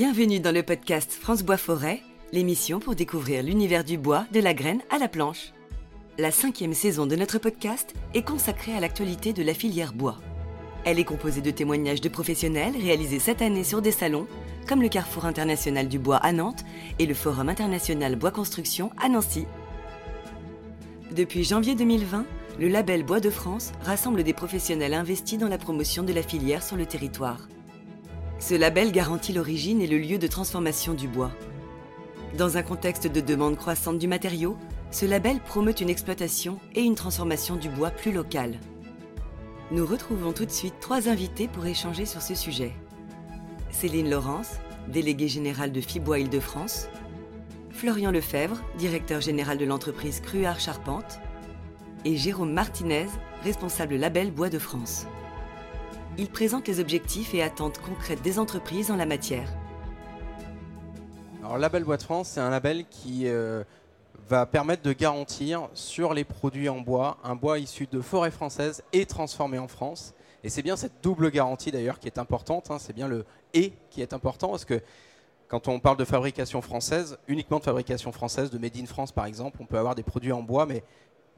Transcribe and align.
Bienvenue 0.00 0.38
dans 0.38 0.54
le 0.54 0.62
podcast 0.62 1.10
France 1.10 1.42
Bois 1.42 1.56
Forêt, 1.56 2.00
l'émission 2.32 2.78
pour 2.78 2.94
découvrir 2.94 3.42
l'univers 3.42 3.82
du 3.82 3.98
bois, 3.98 4.26
de 4.32 4.38
la 4.38 4.54
graine 4.54 4.80
à 4.90 4.98
la 4.98 5.08
planche. 5.08 5.52
La 6.18 6.30
cinquième 6.30 6.72
saison 6.72 7.04
de 7.04 7.16
notre 7.16 7.38
podcast 7.38 7.94
est 8.14 8.22
consacrée 8.22 8.76
à 8.76 8.78
l'actualité 8.78 9.32
de 9.32 9.42
la 9.42 9.54
filière 9.54 9.92
bois. 9.92 10.20
Elle 10.84 11.00
est 11.00 11.04
composée 11.04 11.40
de 11.40 11.50
témoignages 11.50 12.00
de 12.00 12.08
professionnels 12.08 12.76
réalisés 12.80 13.18
cette 13.18 13.42
année 13.42 13.64
sur 13.64 13.82
des 13.82 13.90
salons, 13.90 14.28
comme 14.68 14.82
le 14.82 14.88
Carrefour 14.88 15.24
international 15.24 15.88
du 15.88 15.98
bois 15.98 16.18
à 16.18 16.30
Nantes 16.30 16.64
et 17.00 17.06
le 17.06 17.14
Forum 17.14 17.48
international 17.48 18.14
Bois 18.14 18.30
Construction 18.30 18.92
à 19.02 19.08
Nancy. 19.08 19.46
Depuis 21.10 21.42
janvier 21.42 21.74
2020, 21.74 22.24
le 22.60 22.68
label 22.68 23.02
Bois 23.02 23.18
de 23.18 23.30
France 23.30 23.72
rassemble 23.82 24.22
des 24.22 24.32
professionnels 24.32 24.94
investis 24.94 25.40
dans 25.40 25.48
la 25.48 25.58
promotion 25.58 26.04
de 26.04 26.12
la 26.12 26.22
filière 26.22 26.62
sur 26.62 26.76
le 26.76 26.86
territoire. 26.86 27.48
Ce 28.40 28.54
label 28.54 28.92
garantit 28.92 29.32
l'origine 29.32 29.80
et 29.82 29.88
le 29.88 29.98
lieu 29.98 30.16
de 30.16 30.26
transformation 30.28 30.94
du 30.94 31.08
bois. 31.08 31.32
Dans 32.36 32.56
un 32.56 32.62
contexte 32.62 33.08
de 33.08 33.20
demande 33.20 33.56
croissante 33.56 33.98
du 33.98 34.06
matériau, 34.06 34.56
ce 34.92 35.06
label 35.06 35.40
promeut 35.40 35.72
une 35.72 35.90
exploitation 35.90 36.60
et 36.74 36.82
une 36.82 36.94
transformation 36.94 37.56
du 37.56 37.68
bois 37.68 37.90
plus 37.90 38.12
locale. 38.12 38.60
Nous 39.72 39.84
retrouvons 39.84 40.32
tout 40.32 40.46
de 40.46 40.52
suite 40.52 40.78
trois 40.80 41.08
invités 41.08 41.48
pour 41.48 41.66
échanger 41.66 42.06
sur 42.06 42.22
ce 42.22 42.36
sujet. 42.36 42.72
Céline 43.70 44.08
Laurence, 44.08 44.52
déléguée 44.86 45.28
générale 45.28 45.72
de 45.72 45.80
Fibois 45.80 46.20
Île-de-France, 46.20 46.88
Florian 47.70 48.12
Lefebvre, 48.12 48.62
directeur 48.78 49.20
général 49.20 49.58
de 49.58 49.64
l'entreprise 49.64 50.20
Cruard 50.20 50.60
Charpente, 50.60 51.18
et 52.04 52.16
Jérôme 52.16 52.52
Martinez, 52.52 53.08
responsable 53.42 53.96
label 53.96 54.30
Bois 54.30 54.48
de 54.48 54.58
France. 54.58 55.06
Ils 56.20 56.28
présentent 56.28 56.66
les 56.66 56.80
objectifs 56.80 57.32
et 57.32 57.44
attentes 57.44 57.78
concrètes 57.78 58.22
des 58.22 58.40
entreprises 58.40 58.90
en 58.90 58.96
la 58.96 59.06
matière. 59.06 59.48
Alors, 61.44 61.58
Label 61.58 61.84
Bois 61.84 61.96
de 61.96 62.02
France, 62.02 62.30
c'est 62.30 62.40
un 62.40 62.50
label 62.50 62.86
qui 62.90 63.28
euh, 63.28 63.62
va 64.28 64.44
permettre 64.44 64.82
de 64.82 64.92
garantir 64.92 65.68
sur 65.74 66.14
les 66.14 66.24
produits 66.24 66.68
en 66.68 66.80
bois 66.80 67.18
un 67.22 67.36
bois 67.36 67.60
issu 67.60 67.86
de 67.86 68.00
forêts 68.00 68.32
françaises 68.32 68.82
et 68.92 69.06
transformé 69.06 69.58
en 69.58 69.68
France. 69.68 70.12
Et 70.42 70.48
c'est 70.48 70.62
bien 70.62 70.76
cette 70.76 71.04
double 71.04 71.30
garantie 71.30 71.70
d'ailleurs 71.70 72.00
qui 72.00 72.08
est 72.08 72.18
importante. 72.18 72.72
hein. 72.72 72.78
c'est 72.80 72.92
bien 72.92 73.06
le 73.06 73.24
et 73.54 73.72
qui 73.90 74.02
est 74.02 74.12
important 74.12 74.48
parce 74.48 74.64
que 74.64 74.82
quand 75.46 75.68
on 75.68 75.78
parle 75.78 75.96
de 75.96 76.04
fabrication 76.04 76.60
française, 76.62 77.16
uniquement 77.28 77.60
de 77.60 77.64
fabrication 77.64 78.10
française, 78.10 78.50
de 78.50 78.58
Made 78.58 78.76
in 78.76 78.86
France 78.86 79.12
par 79.12 79.26
exemple, 79.26 79.58
on 79.60 79.66
peut 79.66 79.78
avoir 79.78 79.94
des 79.94 80.02
produits 80.02 80.32
en 80.32 80.42
bois, 80.42 80.66
mais 80.66 80.82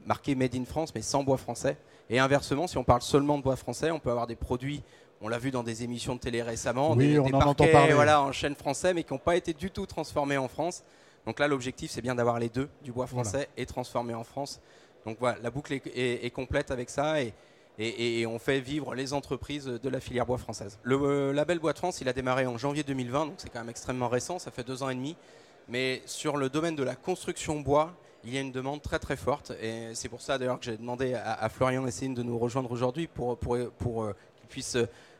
marqués 0.05 0.35
Made 0.35 0.55
in 0.55 0.65
France, 0.65 0.93
mais 0.95 1.01
sans 1.01 1.23
bois 1.23 1.37
français. 1.37 1.77
Et 2.09 2.19
inversement, 2.19 2.67
si 2.67 2.77
on 2.77 2.83
parle 2.83 3.01
seulement 3.01 3.37
de 3.37 3.43
bois 3.43 3.55
français, 3.55 3.91
on 3.91 3.99
peut 3.99 4.09
avoir 4.11 4.27
des 4.27 4.35
produits, 4.35 4.83
on 5.21 5.27
l'a 5.29 5.37
vu 5.37 5.51
dans 5.51 5.63
des 5.63 5.83
émissions 5.83 6.15
de 6.15 6.19
télé 6.19 6.41
récemment, 6.41 6.91
Oui, 6.91 7.09
des, 7.13 7.19
on 7.19 7.25
des 7.27 7.33
en 7.33 7.37
entend 7.39 7.53
parquets 7.53 7.71
parler. 7.71 7.93
voilà, 7.93 8.21
en 8.21 8.31
chaîne 8.31 8.55
français, 8.55 8.93
mais 8.93 9.03
qui 9.03 9.13
n'ont 9.13 9.19
pas 9.19 9.35
été 9.35 9.53
du 9.53 9.71
tout 9.71 9.85
transformés 9.85 10.37
en 10.37 10.47
France. 10.47 10.83
Donc 11.25 11.39
là, 11.39 11.47
l'objectif, 11.47 11.91
c'est 11.91 12.01
bien 12.01 12.15
d'avoir 12.15 12.39
les 12.39 12.49
deux, 12.49 12.67
du 12.83 12.91
bois 12.91 13.05
Voilà. 13.05 13.29
français 13.29 13.49
et 13.55 13.65
transformé 13.65 14.13
en 14.13 14.23
France. 14.23 14.59
Donc 15.05 15.17
voilà, 15.19 15.37
la 15.41 15.51
boucle 15.51 15.73
est, 15.73 15.85
est- 15.87 16.25
est 16.25 16.29
complète 16.31 16.71
avec 16.71 16.89
ça 16.89 17.21
et, 17.21 17.33
et- 17.79 18.21
et 18.21 18.27
on 18.27 18.39
fait 18.39 18.59
vivre 18.59 18.93
les 18.95 19.13
entreprises 19.13 19.65
de 19.65 19.89
la 19.89 19.99
filière 19.99 20.25
bois 20.25 20.37
française. 20.39 20.79
Le 20.83 20.95
euh, 21.01 21.33
label 21.33 21.59
Bois 21.59 21.73
de 21.73 21.77
France, 21.77 22.01
il 22.01 22.09
a 22.09 22.13
démarré 22.13 22.45
en 22.47 22.57
janvier 22.57 22.83
2020, 22.83 23.27
donc 23.27 23.35
c'est 23.37 23.49
quand 23.49 23.59
même 23.59 23.69
extrêmement 23.69 24.09
récent, 24.09 24.39
ça 24.39 24.51
fait 24.51 24.63
deux 24.63 24.81
ans 24.83 24.89
et 24.89 24.95
demi. 24.95 25.15
Mais 25.69 26.01
sur 26.05 26.37
le 26.37 26.49
domaine 26.49 26.75
de 26.75 26.83
la 26.83 26.95
construction 26.95 27.59
bois, 27.61 27.93
il 28.23 28.33
y 28.33 28.37
a 28.37 28.41
une 28.41 28.51
demande 28.51 28.81
très 28.81 28.99
très 28.99 29.15
forte 29.15 29.51
et 29.61 29.93
c'est 29.95 30.09
pour 30.09 30.21
ça 30.21 30.37
d'ailleurs 30.37 30.59
que 30.59 30.65
j'ai 30.65 30.77
demandé 30.77 31.13
à, 31.13 31.49
Florian 31.49 31.85
et 31.87 31.91
Céline 31.91 32.13
de 32.13 32.23
nous 32.23 32.37
rejoindre 32.37 32.71
aujourd'hui 32.71 33.07
pour, 33.07 33.37
pour, 33.37 33.57
pour, 33.79 34.03
euh, 34.03 34.15
qu'ils 34.37 34.47
puissent 34.47 34.77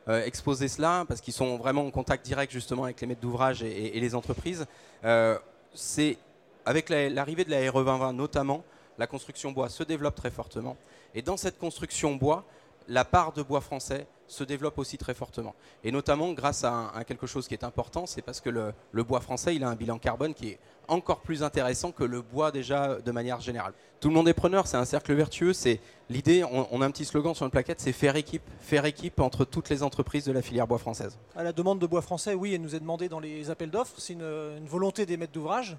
euh, 0.08 0.24
exposer 0.24 0.68
cela 0.68 1.04
parce 1.08 1.20
qu'ils 1.20 1.34
sont 1.34 1.56
vraiment 1.56 1.84
en 1.86 1.90
contact 1.90 2.24
direct 2.24 2.52
justement 2.52 2.84
avec 2.84 3.00
les 3.00 3.06
maîtres 3.06 3.20
d'ouvrage 3.20 3.62
et, 3.62 3.98
les 3.98 4.14
entreprises. 4.14 4.66
Euh, 5.04 5.38
c'est 5.74 6.16
avec 6.64 6.88
la- 6.88 7.08
l'arrivée 7.08 7.44
de 7.44 7.50
la 7.50 7.58
RE 7.70 7.84
2020 7.84 8.12
notamment, 8.12 8.62
la 8.98 9.06
construction 9.06 9.50
bois 9.50 9.68
se 9.68 9.82
développe 9.82 10.14
très 10.14 10.30
fortement 10.30 10.76
et 11.14 11.22
dans 11.22 11.36
cette 11.36 11.58
construction 11.58 12.14
bois, 12.14 12.44
la 12.88 13.04
part 13.04 13.32
de 13.32 13.42
bois 13.42 13.60
français 13.60 14.06
se 14.32 14.44
développe 14.44 14.78
aussi 14.78 14.98
très 14.98 15.14
fortement. 15.14 15.54
Et 15.84 15.92
notamment 15.92 16.32
grâce 16.32 16.64
à, 16.64 16.90
quelque 17.06 17.26
chose 17.26 17.46
qui 17.46 17.54
est 17.54 17.64
important, 17.64 18.06
c'est 18.06 18.22
parce 18.22 18.40
que 18.40 18.50
le, 18.50 19.02
bois 19.04 19.20
français, 19.20 19.54
il 19.54 19.62
a 19.62 19.68
un 19.68 19.74
bilan 19.74 19.98
carbone 19.98 20.34
qui 20.34 20.48
est 20.48 20.58
encore 20.88 21.20
plus 21.20 21.42
intéressant 21.42 21.92
que 21.92 22.02
le 22.02 22.22
bois 22.22 22.50
déjà 22.50 22.96
de 22.96 23.12
manière 23.12 23.40
générale. 23.40 23.72
Tout 24.00 24.08
le 24.08 24.14
monde 24.14 24.28
est 24.28 24.34
preneur, 24.34 24.66
c'est 24.66 24.76
un 24.76 24.84
cercle 24.84 25.12
vertueux. 25.14 25.52
C'est 25.52 25.80
l'idée. 26.10 26.42
On, 26.44 26.66
on 26.72 26.82
a 26.82 26.86
un 26.86 26.90
petit 26.90 27.04
slogan 27.04 27.34
sur 27.34 27.44
une 27.44 27.52
plaquette, 27.52 27.80
c'est 27.80 27.92
faire 27.92 28.16
équipe, 28.16 28.42
faire 28.60 28.84
équipe 28.84 29.20
entre 29.20 29.44
toutes 29.44 29.68
les 29.68 29.82
entreprises 29.82 30.24
de 30.24 30.32
la 30.32 30.42
filière 30.42 30.66
bois 30.66 30.78
française. 30.78 31.18
À 31.36 31.44
la 31.44 31.52
demande 31.52 31.78
de 31.78 31.86
bois 31.86 32.02
français, 32.02 32.34
oui, 32.34 32.54
elle 32.54 32.62
nous 32.62 32.74
est 32.74 32.80
demandée 32.80 33.08
dans 33.08 33.20
les 33.20 33.50
appels 33.50 33.70
d'offres. 33.70 33.94
C'est 33.98 34.14
une, 34.14 34.22
une 34.22 34.66
volonté 34.66 35.06
des 35.06 35.16
maîtres 35.16 35.32
d'ouvrage. 35.32 35.76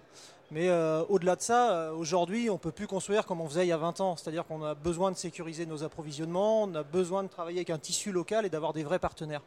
Mais 0.51 0.69
euh, 0.69 1.03
au-delà 1.09 1.35
de 1.35 1.41
ça, 1.41 1.71
euh, 1.71 1.91
aujourd'hui, 1.93 2.49
on 2.49 2.53
ne 2.53 2.59
peut 2.59 2.71
plus 2.71 2.87
construire 2.87 3.25
comme 3.25 3.41
on 3.41 3.47
faisait 3.47 3.65
il 3.65 3.69
y 3.69 3.73
a 3.73 3.77
20 3.77 4.01
ans. 4.01 4.15
C'est-à-dire 4.17 4.45
qu'on 4.45 4.63
a 4.63 4.75
besoin 4.75 5.11
de 5.11 5.17
sécuriser 5.17 5.65
nos 5.65 5.83
approvisionnements, 5.83 6.63
on 6.63 6.75
a 6.75 6.83
besoin 6.83 7.23
de 7.23 7.27
travailler 7.27 7.59
avec 7.59 7.69
un 7.69 7.79
tissu 7.79 8.11
local 8.11 8.45
et 8.45 8.49
d'avoir 8.49 8.73
des 8.73 8.83
vrais 8.83 8.99
partenaires. 8.99 9.41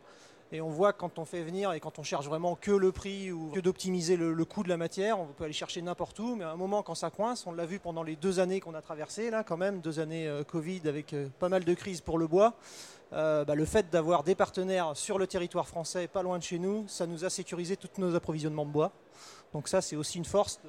Et 0.53 0.61
on 0.61 0.69
voit 0.69 0.93
que 0.93 0.99
quand 0.99 1.19
on 1.19 1.25
fait 1.25 1.43
venir 1.43 1.73
et 1.73 1.81
quand 1.81 1.99
on 1.99 2.05
cherche 2.05 2.27
vraiment 2.27 2.55
que 2.55 2.71
le 2.71 2.93
prix 2.93 3.33
ou 3.33 3.51
que 3.51 3.59
d'optimiser 3.59 4.17
le, 4.17 4.45
coût 4.45 4.63
de 4.63 4.69
la 4.69 4.77
matière, 4.77 5.19
on 5.19 5.27
peut 5.27 5.43
aller 5.43 5.53
chercher 5.53 5.83
n'importe 5.83 6.19
où. 6.21 6.37
Mais 6.37 6.45
à 6.45 6.51
un 6.51 6.57
moment, 6.57 6.85
quand 6.85 6.95
ça 6.95 7.11
coince, 7.11 7.47
on 7.49 7.53
l'a 7.53 7.67
vu 7.67 7.81
pendant 7.81 8.05
les 8.05 8.15
deux 8.15 8.39
années 8.39 8.61
qu'on 8.61 8.75
a 8.75 8.81
traversées, 8.81 9.31
là, 9.31 9.43
quand 9.43 9.57
même, 9.57 9.81
deux 9.81 9.99
années 9.99 10.29
euh, 10.29 10.45
Covid 10.45 10.83
avec 10.87 11.17
pas 11.41 11.49
mal 11.49 11.65
de 11.65 11.75
crises 11.75 12.01
pour 12.01 12.19
le 12.19 12.27
bois. 12.27 12.55
Bah, 13.13 13.45
le 13.55 13.65
fait 13.65 13.89
d'avoir 13.91 14.25
des 14.25 14.35
partenaires 14.35 14.97
sur 14.97 15.19
le 15.19 15.27
territoire 15.27 15.67
français, 15.67 16.09
pas 16.09 16.23
loin 16.23 16.39
de 16.39 16.43
chez 16.43 16.59
nous, 16.59 16.85
ça 16.89 17.07
nous 17.07 17.25
a 17.25 17.31
sécurisé 17.31 17.77
tous 17.77 18.01
nos 18.01 18.15
approvisionnements 18.15 18.67
de 18.67 18.71
bois. 18.71 18.93
Donc 19.57 19.69
ça, 19.69 19.81
c'est 19.81 19.97
aussi 19.97 20.19
une 20.19 20.27
force 20.27 20.61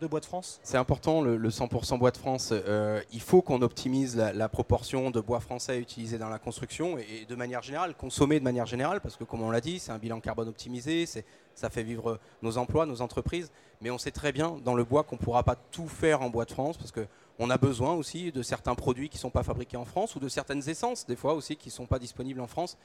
de, 0.00 0.06
Bois 0.08 0.18
de 0.18 0.24
France. 0.24 0.58
C'est 0.64 0.76
important 0.76 1.22
le, 1.22 1.36
le 1.36 1.48
100% 1.48 1.96
bois 1.96 2.10
de 2.10 2.16
France. 2.16 2.50
euh, 2.50 3.00
il 3.12 3.20
faut 3.20 3.40
qu'on 3.40 3.62
optimise 3.62 4.16
la, 4.16 4.48
proportion 4.48 5.12
de 5.12 5.20
bois 5.20 5.38
français 5.38 5.78
utilisé 5.78 6.18
dans 6.18 6.28
la 6.28 6.40
construction 6.40 6.98
et, 6.98 7.24
de 7.24 7.36
manière 7.36 7.62
générale, 7.62 7.94
consommer 7.94 8.40
de 8.40 8.44
manière 8.44 8.66
générale, 8.66 9.00
parce 9.00 9.14
que 9.14 9.22
comme 9.22 9.42
on 9.42 9.52
l'a 9.52 9.60
dit, 9.60 9.78
c'est 9.78 9.92
un 9.92 9.98
bilan 9.98 10.18
carbone 10.18 10.48
optimisé, 10.48 11.06
ça 11.06 11.70
fait 11.70 11.84
vivre 11.84 12.18
nos 12.42 12.58
emplois, 12.58 12.84
nos 12.84 13.00
entreprises. 13.00 13.52
Mais 13.80 13.90
on 13.92 13.98
sait 13.98 14.10
très 14.10 14.32
bien 14.32 14.58
dans 14.64 14.74
le 14.74 14.82
bois 14.82 15.04
qu'on 15.04 15.14
ne 15.14 15.20
pourra 15.20 15.44
pas 15.44 15.54
tout 15.54 15.86
faire 15.86 16.20
en 16.20 16.28
bois 16.28 16.44
de 16.44 16.50
France, 16.50 16.76
parce 16.76 16.90
que 16.90 17.06
on 17.38 17.48
a 17.48 17.58
besoin 17.58 17.94
aussi 17.94 18.32
de 18.32 18.42
certains 18.42 18.74
produits 18.74 19.08
qui 19.08 19.18
ne 19.18 19.20
sont 19.20 19.30
pas 19.30 19.44
fabriqués 19.44 19.76
en 19.76 19.84
France 19.84 20.16
ou 20.16 20.18
de 20.18 20.28
certaines 20.28 20.68
essences, 20.68 21.06
des 21.06 21.16
fois 21.16 21.34
aussi, 21.34 21.54
qui 21.54 21.68
ne 21.68 21.74
sont 21.74 21.86
pas 21.86 22.00
disponibles 22.00 22.40
en 22.40 22.48
France. 22.48 22.76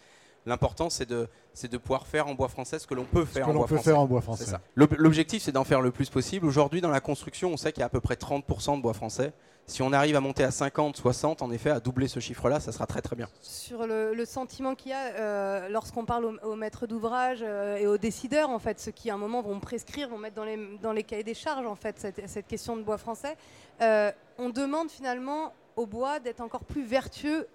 L'important, 0.47 0.89
c'est 0.89 1.05
de, 1.07 1.27
c'est 1.53 1.69
de 1.71 1.77
pouvoir 1.77 2.07
faire 2.07 2.27
en 2.27 2.33
bois 2.33 2.47
français 2.47 2.79
ce 2.79 2.87
que 2.87 2.93
l'on 2.95 3.03
peut 3.03 3.25
Ce 3.25 3.33
faire 3.33 3.45
que 3.45 3.49
en 3.51 3.53
l'on 3.53 3.59
bois 3.59 3.67
peut 3.67 3.75
français. 3.75 3.91
faire 3.91 3.99
en 3.99 4.05
bois 4.05 4.21
C'est 4.21 4.25
français. 4.25 4.45
ça. 4.45 4.61
L'ob- 4.75 4.95
L'objectif, 4.97 5.43
c'est 5.43 5.51
d'en 5.51 5.63
faire 5.63 5.81
le 5.81 5.91
plus 5.91 6.09
possible. 6.09 6.45
Aujourd'hui, 6.45 6.81
dans 6.81 6.89
la 6.89 7.01
construction, 7.01 7.49
on 7.51 7.57
sait 7.57 7.71
qu'il 7.71 7.81
y 7.81 7.83
a 7.83 7.87
à 7.87 7.89
peu 7.89 8.01
près 8.01 8.15
30% 8.15 8.77
de 8.77 8.81
bois 8.81 8.93
français. 8.93 9.33
Si 9.69 9.81
on 9.81 9.91
arrive 9.91 10.15
à 10.15 10.21
monter 10.21 10.45
à 10.45 10.51
50, 10.51 10.95
60, 10.95 11.41
en 11.41 11.51
effet, 11.51 11.69
à 11.69 11.81
doubler 11.81 12.07
ce 12.07 12.21
chiffre-là, 12.21 12.61
ça 12.61 12.71
sera 12.71 12.85
très 12.87 13.01
très 13.01 13.17
bien. 13.17 13.27
sur 13.41 13.85
le, 13.85 14.13
le 14.13 14.23
sentiment 14.25 14.75
qu'il 14.75 14.91
y 14.91 14.93
a 14.93 15.07
euh, 15.19 15.67
lorsqu'on 15.67 16.05
parle 16.05 16.23
aux, 16.23 16.37
aux 16.51 16.55
maîtres 16.55 16.87
d'ouvrage 16.87 17.39
euh, 17.43 17.75
et 17.75 17.85
aux 17.85 17.97
décideurs, 17.97 18.49
en 18.49 18.59
fait, 18.59 18.79
ceux 18.79 18.91
qui 18.93 19.09
à 19.09 19.15
un 19.15 19.17
moment 19.17 19.41
vont 19.41 19.59
prescrire, 19.59 20.07
vont 20.07 20.17
mettre 20.17 20.35
dans 20.37 20.45
les, 20.45 20.57
dans 20.81 20.93
les 20.93 21.03
cahiers 21.03 21.25
des 21.25 21.33
charges, 21.33 21.65
en 21.65 21.75
fait, 21.75 21.99
cette, 21.99 22.29
cette 22.29 22.47
question 22.47 22.77
de 22.77 22.81
bois 22.83 22.97
français. 22.97 23.35
Euh, 23.81 24.09
on 24.37 24.49
demande 24.49 24.89
finalement 24.89 25.51
au 25.75 25.85
bois 25.85 26.19
d'être 26.21 26.39
encore 26.39 26.63
plus 26.63 26.85
vertueux 26.85 27.45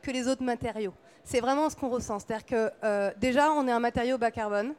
que 0.00 0.10
les 0.10 0.28
autres 0.28 0.42
matériaux. 0.42 0.94
C'est 1.24 1.40
vraiment 1.40 1.68
ce 1.70 1.76
qu'on 1.76 1.88
ressent. 1.88 2.18
C'est-à-dire 2.18 2.46
que 2.46 2.70
euh, 2.84 3.10
déjà, 3.18 3.52
on 3.52 3.66
est 3.68 3.72
un 3.72 3.80
matériau 3.80 4.18
bas 4.18 4.30
carbone. 4.30 4.74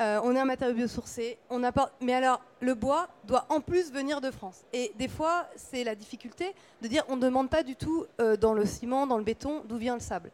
Euh, 0.00 0.20
on 0.24 0.34
est 0.34 0.40
un 0.40 0.44
matériau 0.44 0.74
biosourcé, 0.74 1.38
on 1.50 1.62
apporte, 1.62 1.92
mais 2.00 2.14
alors 2.14 2.40
le 2.60 2.74
bois 2.74 3.08
doit 3.24 3.46
en 3.48 3.60
plus 3.60 3.92
venir 3.92 4.20
de 4.20 4.32
France. 4.32 4.64
Et 4.72 4.90
des 4.96 5.06
fois, 5.06 5.46
c'est 5.54 5.84
la 5.84 5.94
difficulté 5.94 6.52
de 6.82 6.88
dire 6.88 7.04
on 7.08 7.14
ne 7.14 7.20
demande 7.20 7.48
pas 7.48 7.62
du 7.62 7.76
tout 7.76 8.04
euh, 8.20 8.36
dans 8.36 8.54
le 8.54 8.66
ciment, 8.66 9.06
dans 9.06 9.18
le 9.18 9.22
béton, 9.22 9.62
d'où 9.66 9.76
vient 9.76 9.94
le 9.94 10.00
sable. 10.00 10.32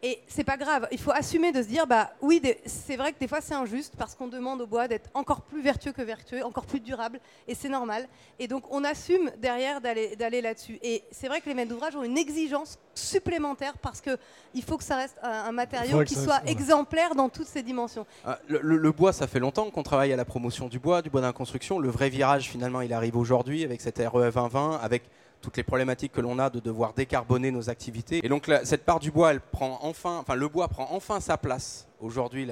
Et 0.00 0.20
c'est 0.28 0.44
pas 0.44 0.56
grave, 0.56 0.86
il 0.92 1.00
faut 1.00 1.10
assumer 1.10 1.50
de 1.50 1.60
se 1.60 1.66
dire 1.66 1.84
bah 1.86 2.10
oui, 2.22 2.40
c'est 2.66 2.94
vrai 2.96 3.12
que 3.12 3.18
des 3.18 3.26
fois 3.26 3.40
c'est 3.40 3.54
injuste 3.54 3.94
parce 3.98 4.14
qu'on 4.14 4.28
demande 4.28 4.60
au 4.60 4.66
bois 4.68 4.86
d'être 4.86 5.10
encore 5.12 5.40
plus 5.40 5.60
vertueux 5.60 5.90
que 5.90 6.02
vertueux, 6.02 6.44
encore 6.44 6.66
plus 6.66 6.78
durable, 6.78 7.18
et 7.48 7.56
c'est 7.56 7.68
normal. 7.68 8.06
Et 8.38 8.46
donc 8.46 8.62
on 8.70 8.84
assume 8.84 9.30
derrière 9.38 9.80
d'aller 9.80 10.40
là-dessus. 10.40 10.78
Et 10.82 11.02
c'est 11.10 11.26
vrai 11.26 11.40
que 11.40 11.48
les 11.48 11.54
maîtres 11.54 11.70
d'ouvrage 11.70 11.96
ont 11.96 12.04
une 12.04 12.16
exigence 12.16 12.78
supplémentaire 12.94 13.76
parce 13.78 14.00
que 14.00 14.16
il 14.54 14.62
faut 14.62 14.76
que 14.76 14.84
ça 14.84 14.96
reste 14.96 15.16
un, 15.22 15.30
un 15.30 15.52
matériau 15.52 15.98
qui 16.04 16.14
soit 16.14 16.42
exemplaire 16.46 17.16
dans 17.16 17.28
toutes 17.28 17.48
ses 17.48 17.62
dimensions. 17.64 18.06
Ah, 18.24 18.38
Le, 18.46 18.60
le- 18.62 18.76
le 18.76 18.92
bois, 18.92 19.12
ça 19.12 19.26
fait 19.26 19.40
longtemps 19.40 19.68
qu'on 19.70 19.82
travaille 19.82 20.12
à 20.12 20.16
la 20.16 20.24
promotion 20.24 20.68
du 20.68 20.78
bois, 20.78 21.02
du 21.02 21.10
bois 21.10 21.20
dans 21.20 21.26
la 21.26 21.32
construction. 21.32 21.80
Le 21.80 21.88
vrai 21.88 22.08
virage, 22.08 22.48
finalement, 22.48 22.82
il 22.82 22.92
arrive 22.92 23.16
aujourd'hui 23.16 23.64
avec 23.64 23.80
cette 23.80 23.98
RE 23.98 24.20
2020, 24.30 24.78
avec 24.80 25.02
toutes 25.40 25.56
les 25.56 25.62
problématiques 25.62 26.12
que 26.12 26.20
l'on 26.20 26.38
a 26.38 26.50
de 26.50 26.60
devoir 26.60 26.94
décarboner 26.94 27.50
nos 27.50 27.70
activités. 27.70 28.20
Et 28.24 28.28
donc, 28.28 28.50
cette 28.64 28.84
part 28.84 28.98
du 28.98 29.10
bois, 29.10 29.30
elle 29.30 29.40
prend 29.40 29.78
enfin, 29.82 30.18
enfin, 30.18 30.34
le 30.34 30.48
bois 30.48 30.68
prend 30.68 30.88
enfin 30.90 31.20
sa 31.20 31.36
place 31.36 31.86
aujourd'hui 32.00 32.48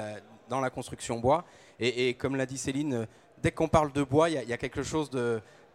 dans 0.49 0.61
la 0.61 0.71
construction 0.71 1.19
bois. 1.19 1.45
Et, 1.81 2.15
comme 2.15 2.37
l'a 2.37 2.47
dit 2.47 2.59
Céline, 2.59 2.95
euh, 2.95 3.07
dès 3.43 3.53
qu'on 3.53 3.69
parle 3.69 3.93
de 3.93 4.03
bois, 4.03 4.31
il 4.31 4.49
y, 4.49 4.53
a- 4.53 4.57
quelque 4.57 4.83
chose 4.83 5.11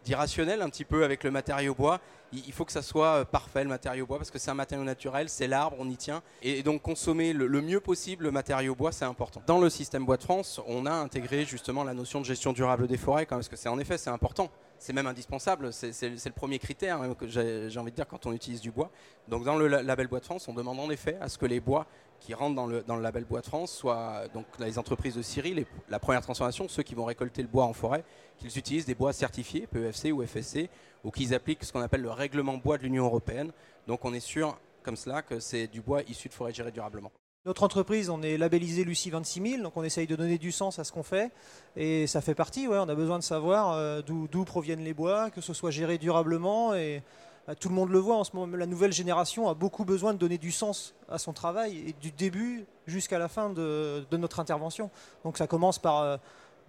d'irrationnel 0.04 0.62
un 0.62 0.68
petit 0.68 0.84
peu 0.84 1.04
avec 1.04 1.22
le 1.22 1.30
matériau 1.30 1.74
bois. 1.74 2.00
Il 2.32 2.52
faut 2.52 2.64
que 2.64 2.72
ça 2.72 2.82
soit 2.82 3.18
euh, 3.20 3.24
parfait 3.24 3.62
le 3.62 3.68
matériau 3.68 4.06
bois 4.06 4.18
parce 4.18 4.30
que 4.30 4.38
c'est 4.38 4.50
un 4.50 4.54
matériau 4.54 4.84
naturel, 4.84 5.28
c'est 5.28 5.46
l'arbre, 5.46 5.76
on 5.78 5.88
y 5.88 5.96
tient. 5.96 6.22
Et 6.42 6.62
donc 6.62 6.82
consommer 6.82 7.32
le, 7.32 7.48
mieux 7.60 7.78
possible 7.78 8.24
le 8.24 8.30
matériau 8.32 8.74
bois, 8.74 8.90
c'est 8.90 9.04
important. 9.04 9.42
Dans 9.46 9.60
le 9.60 9.70
système 9.70 10.04
Bois 10.04 10.16
de 10.16 10.22
France, 10.22 10.60
on 10.66 10.86
a 10.86 10.92
intégré 10.92 11.44
justement 11.44 11.84
la 11.84 11.94
notion 11.94 12.20
de 12.20 12.24
gestion 12.24 12.52
durable 12.52 12.88
des 12.88 12.96
forêts, 12.96 13.26
parce 13.26 13.48
que 13.48 13.56
c'est 13.56 13.68
en 13.68 13.78
effet 13.78 13.98
c'est 13.98 14.10
important 14.10 14.50
c'est 14.82 14.92
même 14.92 15.06
indispensable, 15.06 15.72
c'est 15.72 16.02
le 16.02 16.32
premier 16.32 16.58
critère 16.58 17.00
hein, 17.00 17.14
que 17.14 17.28
j'ai 17.28 17.78
envie 17.78 17.92
de 17.92 17.96
dire 17.96 18.08
quand 18.08 18.26
on 18.26 18.32
utilise 18.32 18.60
du 18.60 18.72
bois. 18.72 18.90
Donc 19.28 19.44
dans 19.44 19.56
le 19.56 19.68
label 19.68 20.08
Bois 20.08 20.18
de 20.18 20.24
France, 20.24 20.48
on 20.48 20.54
demande 20.54 20.80
en 20.80 20.90
effet 20.90 21.16
à 21.20 21.28
ce 21.28 21.38
que 21.38 21.46
les 21.46 21.60
bois 21.60 21.86
qui 22.18 22.34
rentrent 22.34 22.56
dans 22.56 22.66
le, 22.66 23.00
label 23.00 23.24
Bois 23.24 23.42
de 23.42 23.46
France 23.46 23.70
soient 23.70 24.26
donc 24.34 24.46
les 24.58 24.80
entreprises 24.80 25.14
de 25.14 25.22
Syrie, 25.22 25.64
la 25.88 26.00
première 26.00 26.20
transformation, 26.22 26.66
ceux 26.66 26.82
qui 26.82 26.96
vont 26.96 27.04
récolter 27.04 27.42
le 27.42 27.48
bois 27.48 27.64
en 27.64 27.72
forêt, 27.72 28.04
qu'ils 28.38 28.58
utilisent 28.58 28.86
des 28.86 28.96
bois 28.96 29.12
certifiés, 29.12 29.68
PEFC 29.68 30.10
ou 30.10 30.26
FSC, 30.26 30.68
ou 31.04 31.12
qu'ils 31.12 31.32
appliquent 31.32 31.62
ce 31.62 31.72
qu'on 31.72 31.80
appelle 31.80 32.02
le 32.02 32.10
règlement 32.10 32.56
bois 32.56 32.76
de 32.76 32.82
l'Union 32.82 33.04
européenne. 33.04 33.52
Donc 33.86 34.04
on 34.04 34.12
est 34.12 34.20
sûr 34.20 34.58
comme 34.82 34.96
cela 34.96 35.22
que 35.22 35.38
c'est 35.38 35.68
du 35.68 35.80
bois 35.80 36.02
issu 36.08 36.28
de 36.28 36.34
forêts 36.34 36.52
gérées 36.52 36.72
durablement. 36.72 37.12
Notre 37.44 37.64
entreprise, 37.64 38.08
on 38.08 38.22
est 38.22 38.38
labellisé 38.38 38.84
Lucie 38.84 39.10
26000, 39.10 39.62
donc 39.62 39.76
on 39.76 39.82
essaye 39.82 40.06
de 40.06 40.14
donner 40.14 40.38
du 40.38 40.52
sens 40.52 40.78
à 40.78 40.84
ce 40.84 40.92
qu'on 40.92 41.02
fait. 41.02 41.32
Et 41.74 42.06
ça 42.06 42.20
fait 42.20 42.36
partie, 42.36 42.68
ouais, 42.68 42.78
on 42.78 42.88
a 42.88 42.94
besoin 42.94 43.18
de 43.18 43.24
savoir 43.24 43.72
euh, 43.72 44.00
d'où 44.00 44.44
proviennent 44.44 44.84
les 44.84 44.94
bois, 44.94 45.28
que 45.28 45.40
ce 45.40 45.52
soit 45.52 45.72
géré 45.72 45.98
durablement. 45.98 46.72
Et 46.74 47.02
bah, 47.48 47.56
tout 47.56 47.68
le 47.68 47.74
monde 47.74 47.90
le 47.90 47.98
voit 47.98 48.14
en 48.14 48.22
ce 48.22 48.36
moment. 48.36 48.56
La 48.56 48.66
nouvelle 48.66 48.92
génération 48.92 49.48
a 49.48 49.54
beaucoup 49.54 49.84
besoin 49.84 50.14
de 50.14 50.18
donner 50.18 50.38
du 50.38 50.52
sens 50.52 50.94
à 51.08 51.18
son 51.18 51.32
travail, 51.32 51.78
et 51.88 51.94
du 52.00 52.12
début 52.12 52.64
jusqu'à 52.86 53.18
la 53.18 53.26
fin 53.26 53.50
de, 53.50 54.04
notre 54.12 54.38
intervention. 54.38 54.88
Donc 55.24 55.36
ça 55.36 55.48
commence 55.48 55.80
par 55.80 55.98
euh, 55.98 56.18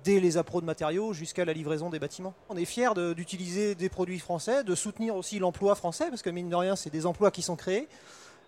dès 0.04 0.20
les 0.20 0.38
appros 0.38 0.60
de 0.60 0.66
matériaux 0.66 1.14
jusqu'à 1.14 1.46
la 1.46 1.54
livraison 1.54 1.92
des 1.92 2.00
bâtiments. 2.00 2.34
On 2.50 2.58
est 2.58 2.66
fiers 2.66 2.96
d'utiliser 3.16 3.76
des 3.76 3.90
produits 3.90 4.18
français, 4.18 4.64
de 4.64 4.74
soutenir 4.74 5.16
aussi 5.16 5.38
l'emploi 5.38 5.76
français, 5.76 6.10
parce 6.10 6.24
que 6.24 6.32
mine 6.32 6.50
de 6.50 6.56
rien, 6.56 6.76
c'est 6.76 6.90
des 6.90 7.06
emplois 7.06 7.30
qui 7.30 7.44
sont 7.44 7.56
créés. 7.56 7.88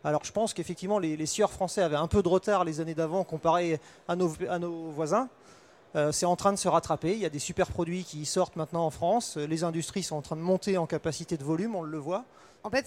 Alors 0.05 0.23
je 0.23 0.31
pense 0.31 0.53
qu'effectivement 0.53 0.99
les, 0.99 1.17
les, 1.17 1.25
sieurs 1.25 1.51
français 1.51 1.81
avaient 1.81 1.95
un 1.95 2.07
peu 2.07 2.21
de 2.21 2.27
retard 2.27 2.63
les 2.63 2.79
années 2.79 2.93
d'avant 2.93 3.23
comparé 3.23 3.79
à 4.07 4.15
nos, 4.15 4.27
voisins. 4.91 5.29
Euh, 5.95 6.11
c'est 6.11 6.27
en 6.27 6.35
train 6.35 6.53
de 6.53 6.59
se 6.59 6.67
rattraper. 6.67 7.13
Il 7.13 7.19
y 7.19 7.25
a 7.25 7.29
des 7.29 7.39
super 7.39 7.71
produits 7.71 8.03
qui 8.03 8.23
sortent 8.25 8.55
maintenant 8.55 8.85
en 8.85 8.91
France. 8.91 9.35
Les 9.35 9.63
industries 9.63 10.03
sont 10.03 10.15
en 10.15 10.21
train 10.21 10.35
de 10.35 10.41
monter 10.41 10.77
en 10.77 10.85
capacité 10.85 11.37
de 11.37 11.43
volume, 11.43 11.75
on 11.75 11.81
le 11.81 11.97
voit. 11.97 12.23
En 12.63 12.69
fait, 12.69 12.85